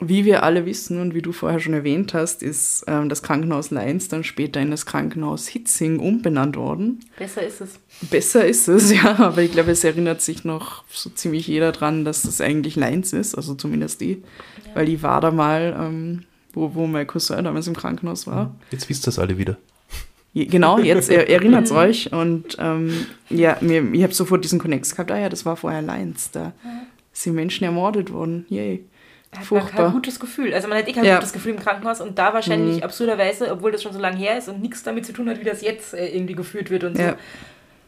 [0.00, 3.70] Wie wir alle wissen und wie du vorher schon erwähnt hast, ist ähm, das Krankenhaus
[3.70, 7.00] Leins dann später in das Krankenhaus Hitzing umbenannt worden.
[7.16, 7.78] Besser ist es.
[8.10, 12.04] Besser ist es, ja, aber ich glaube, es erinnert sich noch so ziemlich jeder dran,
[12.04, 14.22] dass das eigentlich Leins ist, also zumindest die,
[14.66, 14.74] ja.
[14.74, 16.24] weil die war da mal ähm,
[16.54, 18.54] wo, wo mein Cousin damals im Krankenhaus war.
[18.70, 19.56] Jetzt wisst ihr das alle wieder.
[20.34, 22.12] Genau, jetzt erinnert es euch.
[22.12, 25.12] Und ähm, ja, mir, ich habe sofort diesen Connex gehabt.
[25.12, 26.32] Ah ja, das war vorher Lions.
[26.32, 26.52] Da
[27.12, 28.44] sind Menschen ermordet worden.
[28.48, 28.84] Yay.
[29.32, 30.52] hat man kein gutes Gefühl.
[30.52, 31.16] Also man hat eh kein ja.
[31.16, 32.82] gutes Gefühl im Krankenhaus und da wahrscheinlich mhm.
[32.82, 35.44] absurderweise, obwohl das schon so lange her ist und nichts damit zu tun hat, wie
[35.44, 37.10] das jetzt äh, irgendwie geführt wird und ja.
[37.10, 37.16] so,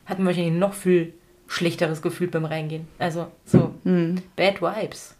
[0.06, 1.14] hat man wahrscheinlich noch viel
[1.48, 2.86] schlechteres Gefühl beim Reingehen.
[3.00, 4.22] Also so mhm.
[4.36, 5.15] Bad Vibes.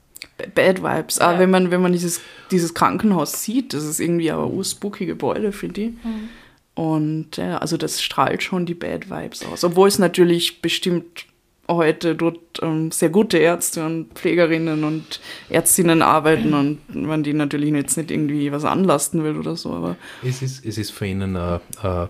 [0.55, 1.19] Bad Vibes.
[1.19, 1.31] Ah, ja.
[1.31, 5.07] Aber wenn man, wenn man dieses, dieses Krankenhaus sieht, das ist irgendwie aber ein spooky
[5.07, 5.91] Gebäude, finde ich.
[5.91, 6.29] Mhm.
[6.75, 9.65] Und ja, also das strahlt schon die Bad Vibes aus.
[9.65, 11.27] Obwohl es natürlich bestimmt
[11.69, 17.73] heute dort ähm, sehr gute Ärzte und Pflegerinnen und Ärztinnen arbeiten und man die natürlich
[17.73, 19.73] jetzt nicht irgendwie was anlasten will oder so.
[19.73, 22.09] Aber es, ist, es ist für ihnen ein, ein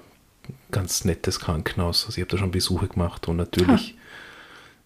[0.71, 2.05] ganz nettes Krankenhaus.
[2.07, 3.69] Also ich habe da schon Besuche gemacht und natürlich.
[3.69, 4.03] Ha.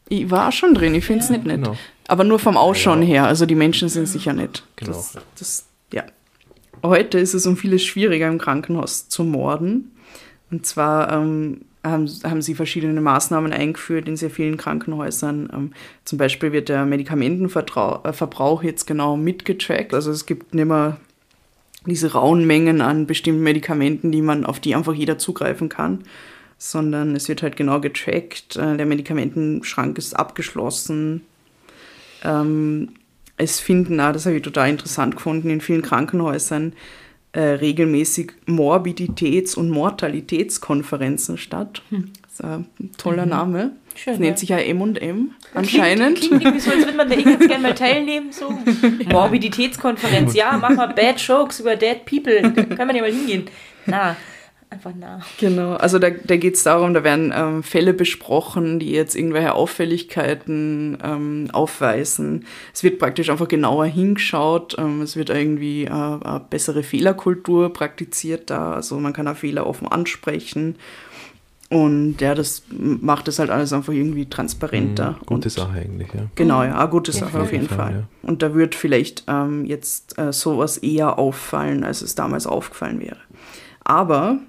[0.08, 1.62] Ich war schon drin, ich finde es ja, nicht nett.
[1.62, 1.76] Genau.
[2.10, 3.08] Aber nur vom Ausschauen ja.
[3.08, 4.64] her, also die Menschen sind sicher nett.
[4.74, 4.90] Genau.
[4.90, 6.02] Das, das, ja.
[6.82, 9.92] Heute ist es um vieles schwieriger im Krankenhaus zu morden.
[10.50, 15.50] Und zwar ähm, haben, haben sie verschiedene Maßnahmen eingeführt in sehr vielen Krankenhäusern.
[15.54, 15.72] Ähm,
[16.04, 19.94] zum Beispiel wird der Medikamentenverbrauch äh, jetzt genau mitgetrackt.
[19.94, 20.96] Also es gibt nicht mehr
[21.86, 26.00] diese rauen Mengen an bestimmten Medikamenten, die man, auf die einfach jeder zugreifen kann,
[26.58, 28.56] sondern es wird halt genau getrackt.
[28.56, 31.22] Äh, der Medikamentenschrank ist abgeschlossen.
[32.24, 32.90] Ähm,
[33.36, 36.74] es finden, auch, das habe ich total interessant gefunden, in vielen Krankenhäusern
[37.32, 41.82] äh, regelmäßig Morbiditäts- und Mortalitätskonferenzen statt.
[41.90, 42.10] Hm.
[42.22, 42.66] Das ist ein
[42.96, 43.30] toller mhm.
[43.30, 43.72] Name.
[43.94, 46.18] Schön, das nennt sich ja M&M anscheinend.
[46.18, 48.32] Klingt, klingt so, als würde man da irgendwie gerne mal teilnehmen.
[48.32, 48.50] So.
[49.10, 52.40] Morbiditätskonferenz, ja, mach mal Bad Jokes über Dead People.
[52.76, 53.46] Kann man ja mal hingehen.
[53.86, 54.16] Na,
[54.70, 55.20] einfach nah.
[55.38, 59.54] Genau, also da, da geht es darum, da werden ähm, Fälle besprochen, die jetzt irgendwelche
[59.54, 62.46] Auffälligkeiten ähm, aufweisen.
[62.72, 68.50] Es wird praktisch einfach genauer hingeschaut, ähm, es wird irgendwie äh, eine bessere Fehlerkultur praktiziert
[68.50, 70.76] da, also man kann auch Fehler offen ansprechen.
[71.72, 75.12] Und ja, das macht es halt alles einfach irgendwie transparenter.
[75.12, 76.22] Mhm, gute Sache eigentlich, ja.
[76.34, 77.76] Genau, ja, gute Sache auf jeden Fall.
[77.76, 77.92] Fall.
[77.92, 78.28] Ja.
[78.28, 83.18] Und da wird vielleicht ähm, jetzt äh, sowas eher auffallen, als es damals aufgefallen wäre.
[83.84, 84.40] Aber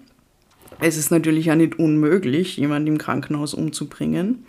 [0.82, 4.46] es ist natürlich ja nicht unmöglich, jemanden im Krankenhaus umzubringen.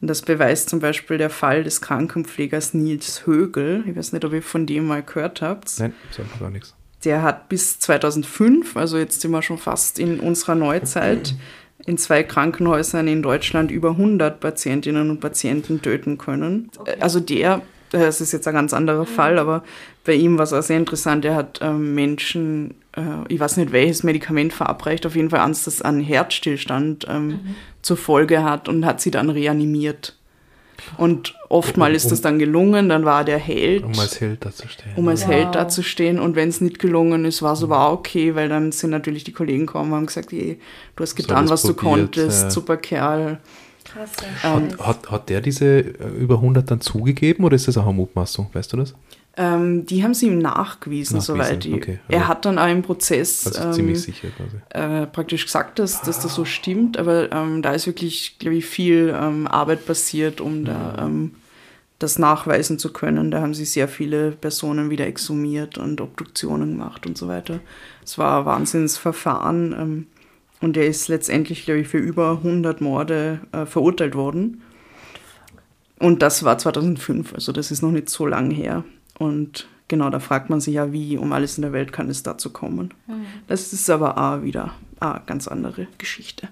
[0.00, 3.84] Und das beweist zum Beispiel der Fall des Krankenpflegers Nils Högel.
[3.86, 5.78] Ich weiß nicht, ob ihr von dem mal gehört habt.
[5.78, 6.74] Nein, sagt gar nichts.
[7.04, 11.34] Der hat bis 2005, also jetzt sind wir schon fast in unserer Neuzeit,
[11.84, 16.70] in zwei Krankenhäusern in Deutschland über 100 Patientinnen und Patienten töten können.
[17.00, 17.62] Also der
[17.92, 19.62] das ist jetzt ein ganz anderer Fall, aber
[20.04, 21.24] bei ihm war es auch sehr interessant.
[21.24, 22.74] Er hat ähm, Menschen,
[23.28, 27.40] ich weiß nicht welches Medikament verabreicht, auf jeden Fall eins, das einen Herzstillstand ähm, mhm.
[27.80, 30.16] zur Folge hat und hat sie dann reanimiert.
[30.96, 33.84] Und oftmals um, ist das dann gelungen, dann war der Held.
[33.84, 34.92] Um als Held dazustehen.
[34.96, 35.30] Um als wow.
[35.30, 36.18] Held dazustehen.
[36.18, 39.24] Und wenn es nicht gelungen ist, war es aber auch okay, weil dann sind natürlich
[39.24, 40.58] die Kollegen gekommen und haben gesagt, hey,
[40.96, 42.50] du hast getan, was probiert, du konntest, ja.
[42.50, 43.38] super Kerl.
[43.84, 44.10] Krass.
[44.44, 47.94] Ähm, hat, hat der diese äh, über 100 dann zugegeben oder ist das auch eine
[47.94, 48.48] Mutmaßung?
[48.52, 48.94] Weißt du das?
[49.36, 51.20] Ähm, die haben sie ihm nachgewiesen, nachgewiesen.
[51.20, 51.66] soweit.
[51.66, 51.98] Okay.
[52.06, 54.28] Also er hat dann auch im Prozess also ähm, sicher.
[54.70, 58.66] Äh, praktisch gesagt, dass, dass das so stimmt, aber ähm, da ist wirklich, glaube ich,
[58.66, 61.32] viel ähm, Arbeit passiert, um da ähm,
[61.98, 63.30] das nachweisen zu können.
[63.30, 67.60] Da haben sie sehr viele Personen wieder exhumiert und Obduktionen gemacht und so weiter.
[68.04, 69.72] Es war ein Wahnsinnsverfahren.
[69.72, 70.06] Ähm,
[70.60, 74.62] und er ist letztendlich, glaube ich, für über 100 Morde äh, verurteilt worden.
[75.98, 78.84] Und das war 2005, also das ist noch nicht so lang her.
[79.18, 82.22] Und genau, da fragt man sich ja, wie um alles in der Welt kann es
[82.22, 82.94] dazu kommen.
[83.06, 83.26] Mhm.
[83.46, 86.48] Das ist aber auch wieder eine ganz andere Geschichte.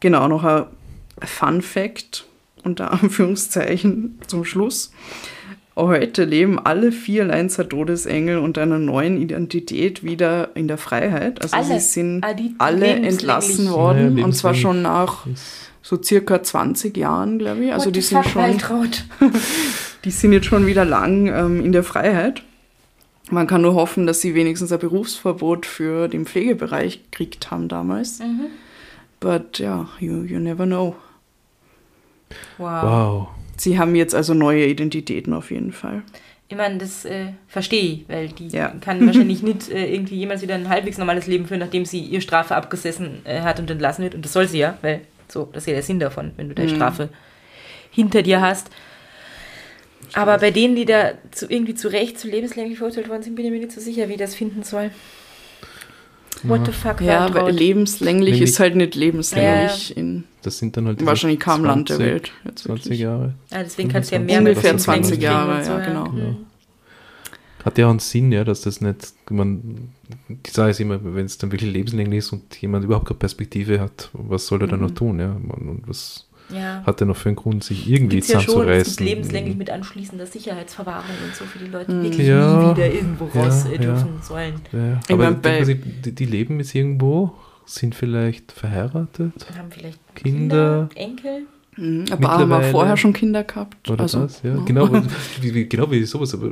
[0.00, 0.66] Genau, noch ein
[1.22, 2.26] Fun Fact
[2.62, 4.92] unter Anführungszeichen zum Schluss.
[5.76, 11.42] Heute leben alle vier Leinzer Todesengel unter einer neuen Identität wieder in der Freiheit.
[11.42, 11.80] Also alle.
[11.80, 15.26] sie sind ah, alle entlassen worden ja, und zwar schon nach
[15.84, 17.72] so circa 20 Jahren, glaube ich.
[17.72, 18.58] Also die sind schon,
[20.04, 22.42] die sind jetzt schon wieder lang ähm, in der Freiheit.
[23.30, 28.20] Man kann nur hoffen, dass sie wenigstens ein Berufsverbot für den Pflegebereich gekriegt haben damals.
[28.20, 28.46] Mhm.
[29.20, 30.96] But ja, yeah, you, you never know.
[32.56, 32.82] Wow.
[32.82, 33.28] wow.
[33.58, 36.02] Sie haben jetzt also neue Identitäten auf jeden Fall.
[36.48, 38.68] Ich meine, das äh, verstehe ich, weil die ja.
[38.80, 42.22] kann wahrscheinlich nicht äh, irgendwie jemals wieder ein halbwegs normales Leben führen, nachdem sie ihre
[42.22, 44.14] Strafe abgesessen äh, hat und entlassen wird.
[44.14, 46.54] Und das soll sie ja, weil so, das ist ja der Sinn davon, wenn du
[46.54, 46.76] deine mhm.
[46.76, 47.08] Strafe
[47.90, 48.70] hinter dir hast.
[50.12, 53.46] Aber bei denen, die da zu, irgendwie zu Recht zu lebenslänglich verurteilt worden sind, bin
[53.46, 54.90] ich mir nicht so sicher, wie ich das finden soll.
[56.42, 57.00] What the fuck?
[57.00, 59.96] Ja, aber lebenslänglich ist halt nicht lebenslänglich ja.
[59.96, 62.32] in das sind dann halt wahrscheinlich kaum Land der Welt.
[62.54, 63.34] 20 Jahre.
[63.50, 66.04] Ja, deswegen kannst du ja mehr Ungefähr 20 Jahre, ja, genau.
[66.10, 66.36] genau.
[67.64, 69.88] Hat ja auch einen Sinn, ja, dass das nicht, man,
[70.44, 73.80] ich sage es immer, wenn es dann wirklich lebenslänglich ist und jemand überhaupt keine Perspektive
[73.80, 74.86] hat, was soll er dann mhm.
[74.86, 76.82] noch tun, ja, und was, Ja.
[76.84, 79.06] hat er noch für einen Grund, sich irgendwie Gibt's ja schon, es gibt zusammenzureißen.
[79.06, 82.02] lebenslänglich mit anschließender Sicherheitsverwahrung und so für die Leute, die Mhm.
[82.02, 83.80] wirklich Ja, nie wieder irgendwo raus ja, äh, ja.
[83.80, 84.54] dürfen sollen.
[85.08, 87.32] Aber mein, bei- denken Sie, die, die leben jetzt irgendwo,
[87.64, 91.46] sind vielleicht verheiratet haben vielleicht Kinder Enkel.
[91.78, 93.88] Mhm, aber haben wir vorher schon Kinder gehabt.
[93.90, 94.42] oder also, das?
[94.42, 94.88] Ja, genau,
[95.40, 96.34] wie, wie, genau wie sowas.
[96.34, 96.50] Aber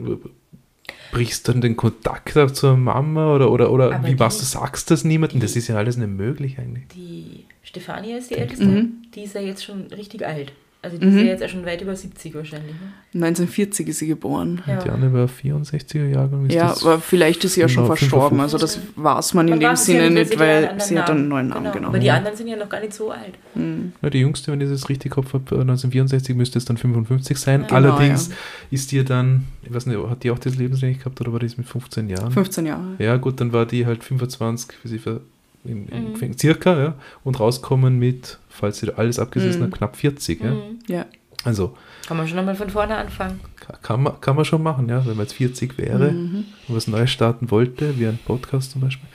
[1.13, 4.51] brichst dann den Kontakt ab zur Mama oder, oder, oder Aber wie machst die- du,
[4.51, 5.39] sagst das niemandem?
[5.41, 6.89] Das ist ja alles nicht möglich eigentlich.
[6.89, 8.65] Die Stefania ist die älteste.
[8.65, 9.03] Mhm.
[9.15, 10.53] Die ist ja jetzt schon richtig alt.
[10.85, 11.17] Also die Mhm.
[11.19, 12.73] ist ja jetzt auch schon weit über 70 wahrscheinlich.
[12.73, 13.25] Ne?
[13.27, 14.63] 1940 ist sie geboren.
[14.67, 14.83] Ja.
[14.83, 16.47] Die andere war 64er Jahrgang.
[16.47, 18.41] Ist Ja, das aber vielleicht ist sie ja schon genau, verstorben.
[18.41, 19.05] Also das 55.
[19.05, 21.29] weiß man in Man dem ja Sinne weil nicht, sie weil sie hat einen Namen.
[21.29, 21.89] neuen Namen, genau.
[21.89, 23.35] Aber die anderen sind ja noch gar nicht so alt.
[23.55, 23.93] Mhm.
[24.03, 27.63] Ja, die jüngste, wenn ich das richtig Kopf habe, 1964 müsste es dann 55 sein.
[27.63, 28.35] Genau, Allerdings ja.
[28.73, 31.57] ist die dann, ich weiß nicht, hat die auch das Lebensrecht gehabt oder war das
[31.57, 32.33] mit 15 Jahren?
[32.33, 32.83] 15 Jahre.
[32.99, 35.21] Ja, gut, dann war die halt 25, wie sie ver-
[35.65, 36.13] im, im Mhm.
[36.15, 36.95] Gefängnis, circa, ja,
[37.25, 39.65] und rauskommen mit, falls sie da alles abgesessen Mhm.
[39.67, 40.43] hat, knapp 40.
[40.43, 40.51] Ja.
[40.51, 40.79] Mhm.
[40.89, 41.07] Ja.
[41.45, 43.41] Also Kann man schon nochmal von vorne anfangen.
[43.59, 46.45] ka- kann man, kann man schon machen, ja, wenn man jetzt 40 wäre Mhm.
[46.69, 49.09] und was Neues starten wollte, wie ein Podcast zum Beispiel.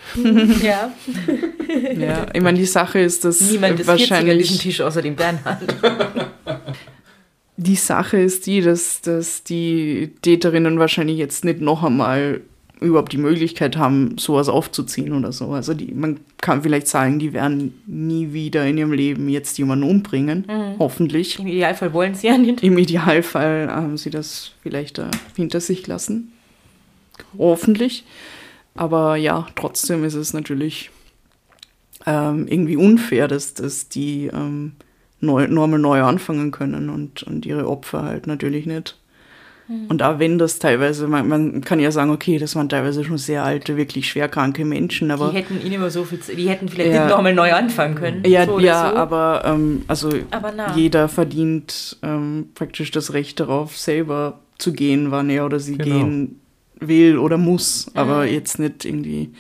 [0.62, 0.92] ja.
[1.98, 2.26] ja.
[2.34, 5.16] Ich meine, die Sache ist, dass Niemand ist 40 an diesem wahrscheinlich Tisch außer dem
[5.16, 5.62] Bernhard.
[7.58, 12.42] die Sache ist die, dass, dass die Täterinnen wahrscheinlich jetzt nicht noch einmal
[12.80, 15.52] überhaupt die Möglichkeit haben, sowas aufzuziehen oder so.
[15.52, 19.90] Also die, man kann vielleicht sagen, die werden nie wieder in ihrem Leben jetzt jemanden
[19.90, 20.46] umbringen.
[20.48, 20.80] Mhm.
[20.80, 21.40] Hoffentlich.
[21.40, 22.64] Im Idealfall wollen sie ja nicht.
[22.64, 26.32] Im Idealfall haben sie das vielleicht äh, hinter sich lassen.
[27.38, 28.04] Hoffentlich.
[28.76, 30.92] Aber ja, trotzdem ist es natürlich
[32.06, 34.74] ähm, irgendwie unfair, dass, dass die ähm,
[35.20, 38.98] neu, normal neu anfangen können und, und ihre Opfer halt natürlich nicht.
[39.90, 43.18] Und auch wenn das teilweise, man, man kann ja sagen, okay, das waren teilweise schon
[43.18, 46.94] sehr alte, wirklich schwerkranke Menschen, aber Die hätten ihnen immer so viel, die hätten vielleicht
[46.94, 47.06] Ja.
[47.06, 48.24] nicht nochmal neu anfangen können.
[48.26, 48.96] ja, so ja, so.
[48.96, 55.30] aber ähm, also Aber jeder verdient ähm, praktisch das Recht darauf, selber zu gehen, wann
[55.30, 55.84] er oder sie Genau.
[56.06, 56.40] gehen
[56.80, 58.32] will oder muss, aber Mhm.
[58.34, 59.32] jetzt nicht irgendwie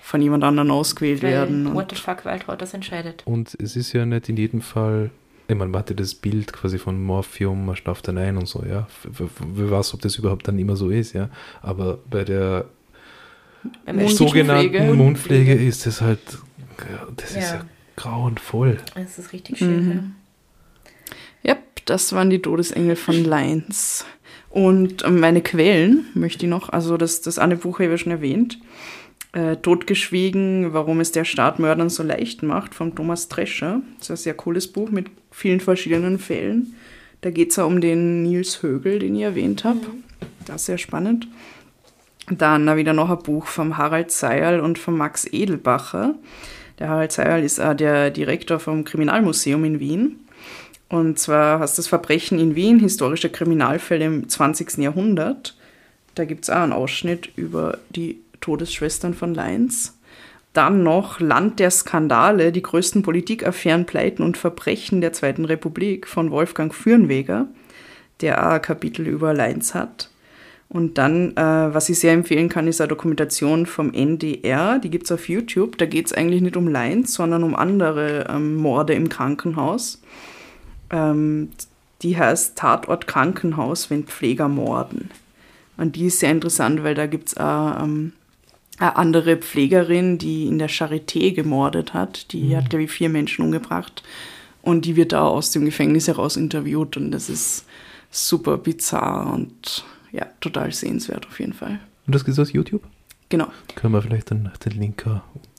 [0.00, 1.66] von jemand anderem ausgewählt Weil, werden.
[1.74, 3.22] what Und, the fuck, Waltraud das entscheidet.
[3.26, 5.10] Und es ist ja nicht in jedem Fall,
[5.48, 8.64] ich meine, man hatte das Bild quasi von Morphium, man schlaft dann ein und so,
[8.64, 8.86] ja.
[9.04, 11.28] Wer weiß, ob das überhaupt dann immer so ist, ja.
[11.62, 12.66] Aber bei der
[14.08, 16.20] sogenannten Mundpflege ist es halt,
[16.78, 17.54] ja, das ist Ja.
[17.56, 17.64] ja
[17.96, 18.78] grauenvoll.
[18.94, 19.86] Das ist richtig schön.
[19.86, 20.14] Mhm.
[21.42, 24.04] ja, das waren die Todesengel von Lions.
[24.50, 27.98] Und ähm, meine Quellen möchte ich noch, also das, das eine Buch habe ich ja
[27.98, 28.58] schon erwähnt.
[29.36, 33.82] Äh, Totgeschwiegen, warum es der Staat Mördern so leicht macht, von Thomas Drescher.
[33.98, 36.74] Das ist ein sehr cooles Buch mit vielen verschiedenen Fällen.
[37.20, 39.80] Da geht es ja um den Nils Högel, den ich erwähnt habe.
[40.46, 41.28] Das ist sehr spannend.
[42.30, 46.14] Dann wieder noch ein Buch vom Harald Seierl und von Max Edelbacher.
[46.78, 50.20] Der Harald Seierl ist äh, der Direktor vom Kriminalmuseum in Wien.
[50.88, 54.78] Und zwar heißt das Verbrechen in Wien, historische Kriminalfälle im 20.
[54.78, 55.54] Jahrhundert.
[56.14, 59.98] Da gibt es auch einen Ausschnitt über die Todesschwestern von Leins.
[60.52, 66.30] Dann noch Land der Skandale, die größten Politikaffären, Pleiten und Verbrechen der Zweiten Republik von
[66.30, 67.48] Wolfgang Fürnweger,
[68.22, 70.10] der auch ein Kapitel über Leins hat.
[70.68, 75.04] Und dann, äh, was ich sehr empfehlen kann, ist eine Dokumentation vom NDR, die gibt
[75.04, 75.78] es auf YouTube.
[75.78, 80.02] Da geht es eigentlich nicht um Leins, sondern um andere ähm, Morde im Krankenhaus.
[80.90, 81.50] Ähm,
[82.02, 85.10] die heißt Tatort Krankenhaus, wenn Pfleger morden.
[85.76, 88.12] Und die ist sehr interessant, weil da gibt es auch ähm,
[88.78, 92.32] eine andere Pflegerin, die in der Charité gemordet hat.
[92.32, 94.02] Die hat, glaube ich, vier Menschen umgebracht.
[94.62, 96.96] Und die wird da aus dem Gefängnis heraus interviewt.
[96.96, 97.64] Und das ist
[98.10, 101.80] super bizarr und ja, total sehenswert auf jeden Fall.
[102.06, 102.82] Und das geht aus YouTube?
[103.28, 103.48] Genau.
[103.74, 105.04] Können wir vielleicht dann den Link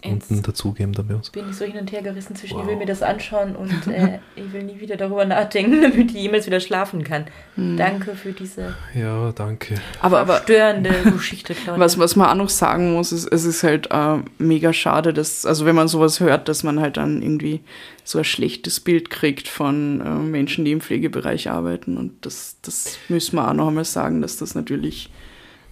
[0.03, 0.29] Jetzt.
[0.31, 1.31] unten dazugeben dann bei uns.
[1.31, 2.69] Bin ich so hin und her gerissen zwischen, ich Wow.
[2.69, 6.45] will mir das anschauen und äh, ich will nie wieder darüber nachdenken, damit ich jemals
[6.45, 7.25] wieder schlafen kann.
[7.57, 9.75] Danke für diese Ja, danke.
[9.99, 11.83] Aber, aber verstörende Geschichte, Claudia.
[11.83, 15.45] was, was man auch noch sagen muss, ist, es ist halt äh, mega schade, dass,
[15.45, 17.59] also wenn man sowas hört, dass man halt dann irgendwie
[18.05, 21.97] so ein schlechtes Bild kriegt von äh, Menschen, die im Pflegebereich arbeiten.
[21.97, 25.09] Und das, das müssen wir auch noch einmal sagen, dass das natürlich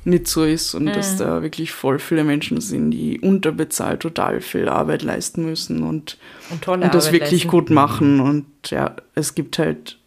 [0.05, 4.69] nicht so ist und dass da wirklich voll viele Menschen sind, die unterbezahlt total viel
[4.69, 6.17] Arbeit leisten müssen und,
[6.51, 7.49] und tolle und das Arbeit wirklich leisten.
[7.51, 8.19] gut machen.
[8.19, 9.97] Und ja, es gibt halt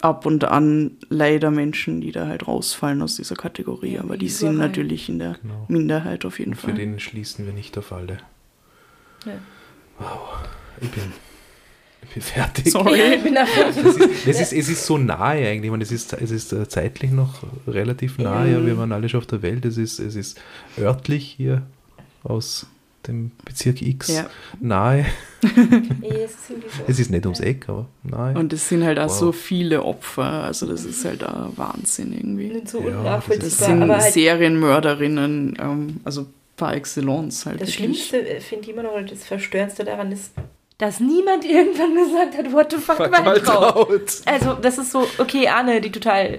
[0.00, 4.28] ab und an leider Menschen, die da halt rausfallen aus dieser Kategorie, Ja, aber die
[4.28, 4.68] sind überall.
[4.68, 5.64] natürlich in der Genau.
[5.68, 6.74] Minderheit auf jeden Und für Fall.
[6.76, 8.18] den schließen wir nicht auf alle.
[9.26, 9.32] Ja.
[9.98, 10.38] Wow,
[10.80, 11.02] ich bin,
[12.02, 12.70] ich bin fertig.
[12.72, 12.98] Sorry.
[12.98, 13.84] Ja, ich bin da fertig.
[13.84, 15.64] Es ist, es, ist, es ist so nahe eigentlich.
[15.66, 18.52] Ich meine, es ist, es ist äh, zeitlich noch relativ nahe.
[18.52, 19.64] Ja, wir waren alle schon auf der Welt.
[19.64, 20.40] Es ist, es ist
[20.78, 21.62] örtlich hier
[22.24, 22.66] aus
[23.06, 24.28] dem Bezirk X Ja.
[24.60, 25.06] nahe.
[26.86, 28.36] es, ist nicht ums Eck, aber nahe.
[28.38, 29.18] Und es sind halt auch Wow.
[29.18, 30.24] so viele Opfer.
[30.44, 32.48] Also das ist halt auch Wahnsinn irgendwie.
[32.48, 36.26] Nicht so Ja, das Das sind aber halt Serienmörderinnen, ähm, also
[36.56, 37.60] par excellence halt.
[37.60, 37.76] Das wirklich.
[38.08, 40.32] Schlimmste äh, finde ich immer noch, oder das Verstörendste daran ist,
[40.78, 43.90] dass niemand irgendwann gesagt hat, what the fuck, Weintraub.
[44.26, 46.38] Also, das ist so, okay, Arne, die total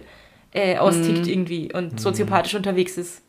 [0.54, 1.30] äh, austickt Mhm.
[1.30, 3.22] irgendwie und soziopathisch unterwegs ist.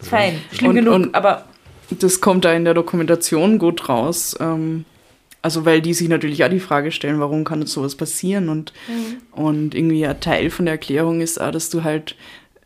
[0.00, 1.44] Ist fein, schlimm Und- genug, und- aber
[1.90, 4.34] Das kommt da in der Dokumentation gut raus.
[4.40, 4.86] Ähm,
[5.42, 8.48] also weil die sich natürlich auch die Frage stellen, warum kann jetzt sowas passieren?
[8.48, 8.72] Und,
[9.32, 12.14] und irgendwie ein Teil von der Erklärung ist auch, dass du halt,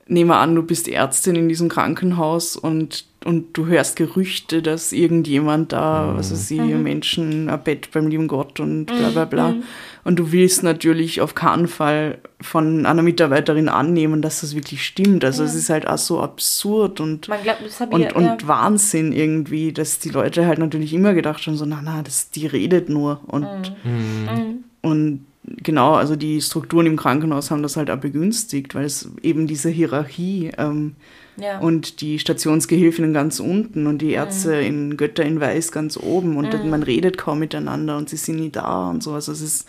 [0.08, 4.92] nehmen wir an, du bist Ärztin in diesem Krankenhaus und, und du hörst Gerüchte, dass
[4.92, 9.54] irgendjemand da, was weiß ich, Menschen ein Bett beim lieben Gott und bla bla bla.
[10.04, 15.24] Und du willst natürlich auf keinen Fall von einer Mitarbeiterin annehmen, dass das wirklich stimmt.
[15.24, 18.38] Also es ist halt auch so absurd und man glaubt, und, ich ja, und ja.
[18.44, 22.46] Wahnsinn irgendwie, dass die Leute halt natürlich immer gedacht haben, so, na, na, das, die
[22.46, 23.20] redet nur.
[23.26, 24.64] Und, Mhm.
[24.82, 25.26] und
[25.62, 29.68] genau, also die Strukturen im Krankenhaus haben das halt auch begünstigt, weil es eben diese
[29.70, 30.94] Hierarchie ähm,
[31.36, 31.58] ja.
[31.58, 34.66] und die Stationsgehilfinnen ganz unten und die Ärzte Mhm.
[34.66, 38.50] in Götter in Weiß ganz oben und man redet kaum miteinander und sie sind nie
[38.50, 39.12] da und so.
[39.12, 39.68] Also es ist,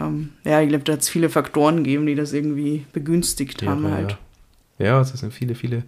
[0.00, 3.84] ähm, ja, ich glaube, da hat es viele Faktoren gegeben, die das irgendwie begünstigt haben
[3.84, 4.16] Ja, halt.
[4.78, 4.86] Ja.
[4.86, 5.82] ja, also es sind viele, viele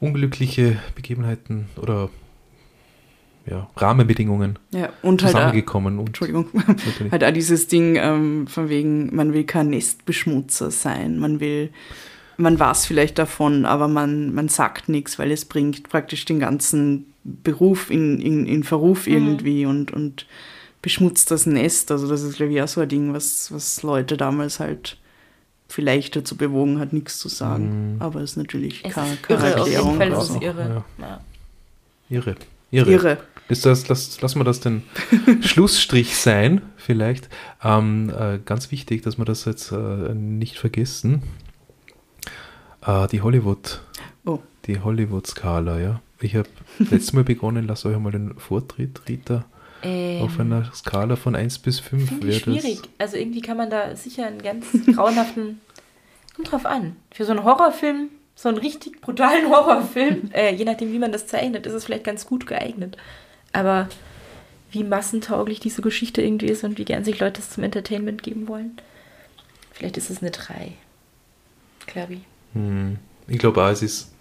[0.00, 2.08] unglückliche Begebenheiten oder
[3.50, 5.98] ja, Rahmenbedingungen Ja, und halt auch, zusammengekommen.
[5.98, 6.46] Und Entschuldigung.
[7.10, 11.70] Halt auch dieses Ding ähm, von wegen, man will kein Nestbeschmutzer sein, man will,
[12.36, 17.12] man weiß vielleicht davon, aber man, man sagt nichts, weil es bringt praktisch den ganzen
[17.24, 20.26] Beruf in, in, in Verruf irgendwie und, und
[20.80, 21.90] beschmutzt das Nest.
[21.90, 24.96] Also das ist, glaube ich, auch so ein Ding, was, was Leute damals halt
[25.68, 27.96] vielleicht dazu bewogen hat, nichts zu sagen.
[28.00, 29.96] Aber es ist natürlich keine, irre, auf jeden Erklärung.
[29.96, 30.84] Fall ist es irre.
[30.98, 31.20] Ja.
[32.08, 32.36] Irre.
[32.70, 32.90] Irre.
[32.90, 33.18] Irre.
[33.50, 34.82] Ist das, lass, lassen wir das den
[35.42, 37.28] Schlussstrich sein, vielleicht.
[37.62, 41.22] Ähm, äh, ganz wichtig, dass wir das jetzt äh, nicht vergessen.
[42.86, 43.80] Äh, die Hollywood,
[44.24, 44.38] Oh.
[44.66, 46.00] die Hollywood-Skala, ja.
[46.20, 46.48] Ich habe
[46.78, 49.44] letztes Mal begonnen, lass euch mal den Vortritt, Rita,
[49.82, 52.80] Ähm, auf einer Skala von 1 bis 5 Finde ich wäre schwierig.
[52.98, 55.60] Also irgendwie kann man da sicher einen ganz grauenhaften.
[56.36, 56.96] Kommt drauf an.
[57.10, 61.26] Für so einen Horrorfilm, so einen richtig brutalen Horrorfilm, äh, je nachdem, wie man das
[61.26, 62.96] zeichnet, ist es vielleicht ganz gut geeignet.
[63.52, 63.88] Aber
[64.70, 68.48] wie massentauglich diese Geschichte irgendwie ist und wie gern sich Leute es zum Entertainment geben
[68.48, 68.76] wollen,
[69.72, 70.72] vielleicht ist es eine 3.
[71.86, 72.20] Glaube ich.
[72.54, 74.12] Hm, ich glaube es ist.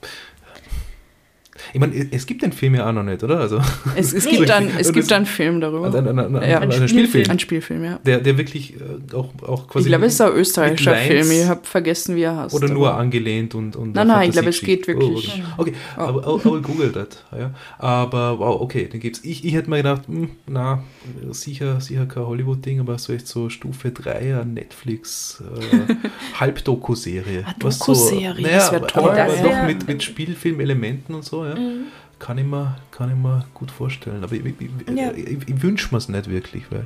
[1.74, 3.40] Ich meine, es gibt den Film ja auch noch nicht, oder?
[3.40, 3.60] Also,
[3.96, 5.88] Es, es gibt dann, es gibt das- einen Film darüber.
[5.94, 6.60] ein, ein, ein, Ja.
[6.60, 7.30] ein, Ein Spielfilm.
[7.30, 8.00] Ein Spielfilm, ja.
[8.06, 9.86] der, der wirklich äh, auch, auch quasi.
[9.86, 11.32] Ich glaube, es ist ein österreichischer Film.
[11.32, 12.56] Ich habe vergessen, wie er heißt.
[12.56, 13.76] Oder nur aber- angelehnt und.
[13.76, 15.42] und Nein, nein, ich glaube, es geht wirklich.
[15.58, 15.74] Oh, okay, okay.
[15.98, 17.24] aber I, I will google that.
[17.38, 17.52] Ja.
[17.78, 19.22] Aber wow, okay, den gibt's.
[19.24, 20.84] Ich, ich hätte mir gedacht, hm, na,
[21.32, 25.44] sicher, sicher kein Hollywood-Ding, aber so echt so Stufe 3 an Netflix
[25.90, 25.94] äh,
[26.40, 27.44] Halbdoku-Serie.
[27.48, 29.44] Ah, Was Doku-Serie, naja, das wär aber- toll, Aber ja.
[29.44, 31.56] doch mit, mit Spielfilmelementen und so, ja.
[31.60, 31.84] Mhm.
[32.20, 34.24] Kann ich, mir, kann ich mir gut vorstellen.
[34.24, 34.54] Aber ich, ich,
[34.94, 35.12] Ja.
[35.12, 36.86] ich, ich wünsche mir es nicht wirklich, weil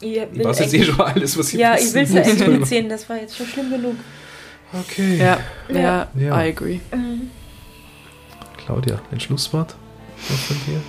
[0.00, 2.70] Ich, ich weiß jetzt eh schon alles, was ich Ja, ich will es ja echt
[2.70, 3.94] nicht das war jetzt schon schlimm genug.
[4.72, 5.18] Okay.
[5.18, 5.38] Ja,
[5.68, 6.42] ja, Ja.
[6.44, 6.80] I agree.
[8.56, 9.76] Claudia, ein Schlusswort
[10.16, 10.80] von dir?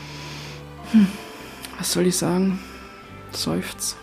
[1.77, 2.59] Was soll ich sagen?
[3.31, 3.97] Seufz.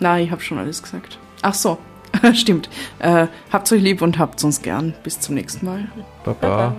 [0.00, 1.18] Nein, ich habe schon alles gesagt.
[1.42, 1.78] Ach so,
[2.34, 2.68] stimmt.
[2.98, 4.94] Äh, habt euch lieb und habt uns gern.
[5.02, 5.88] Bis zum nächsten Mal.
[6.24, 6.38] Baba.
[6.40, 6.76] Baba.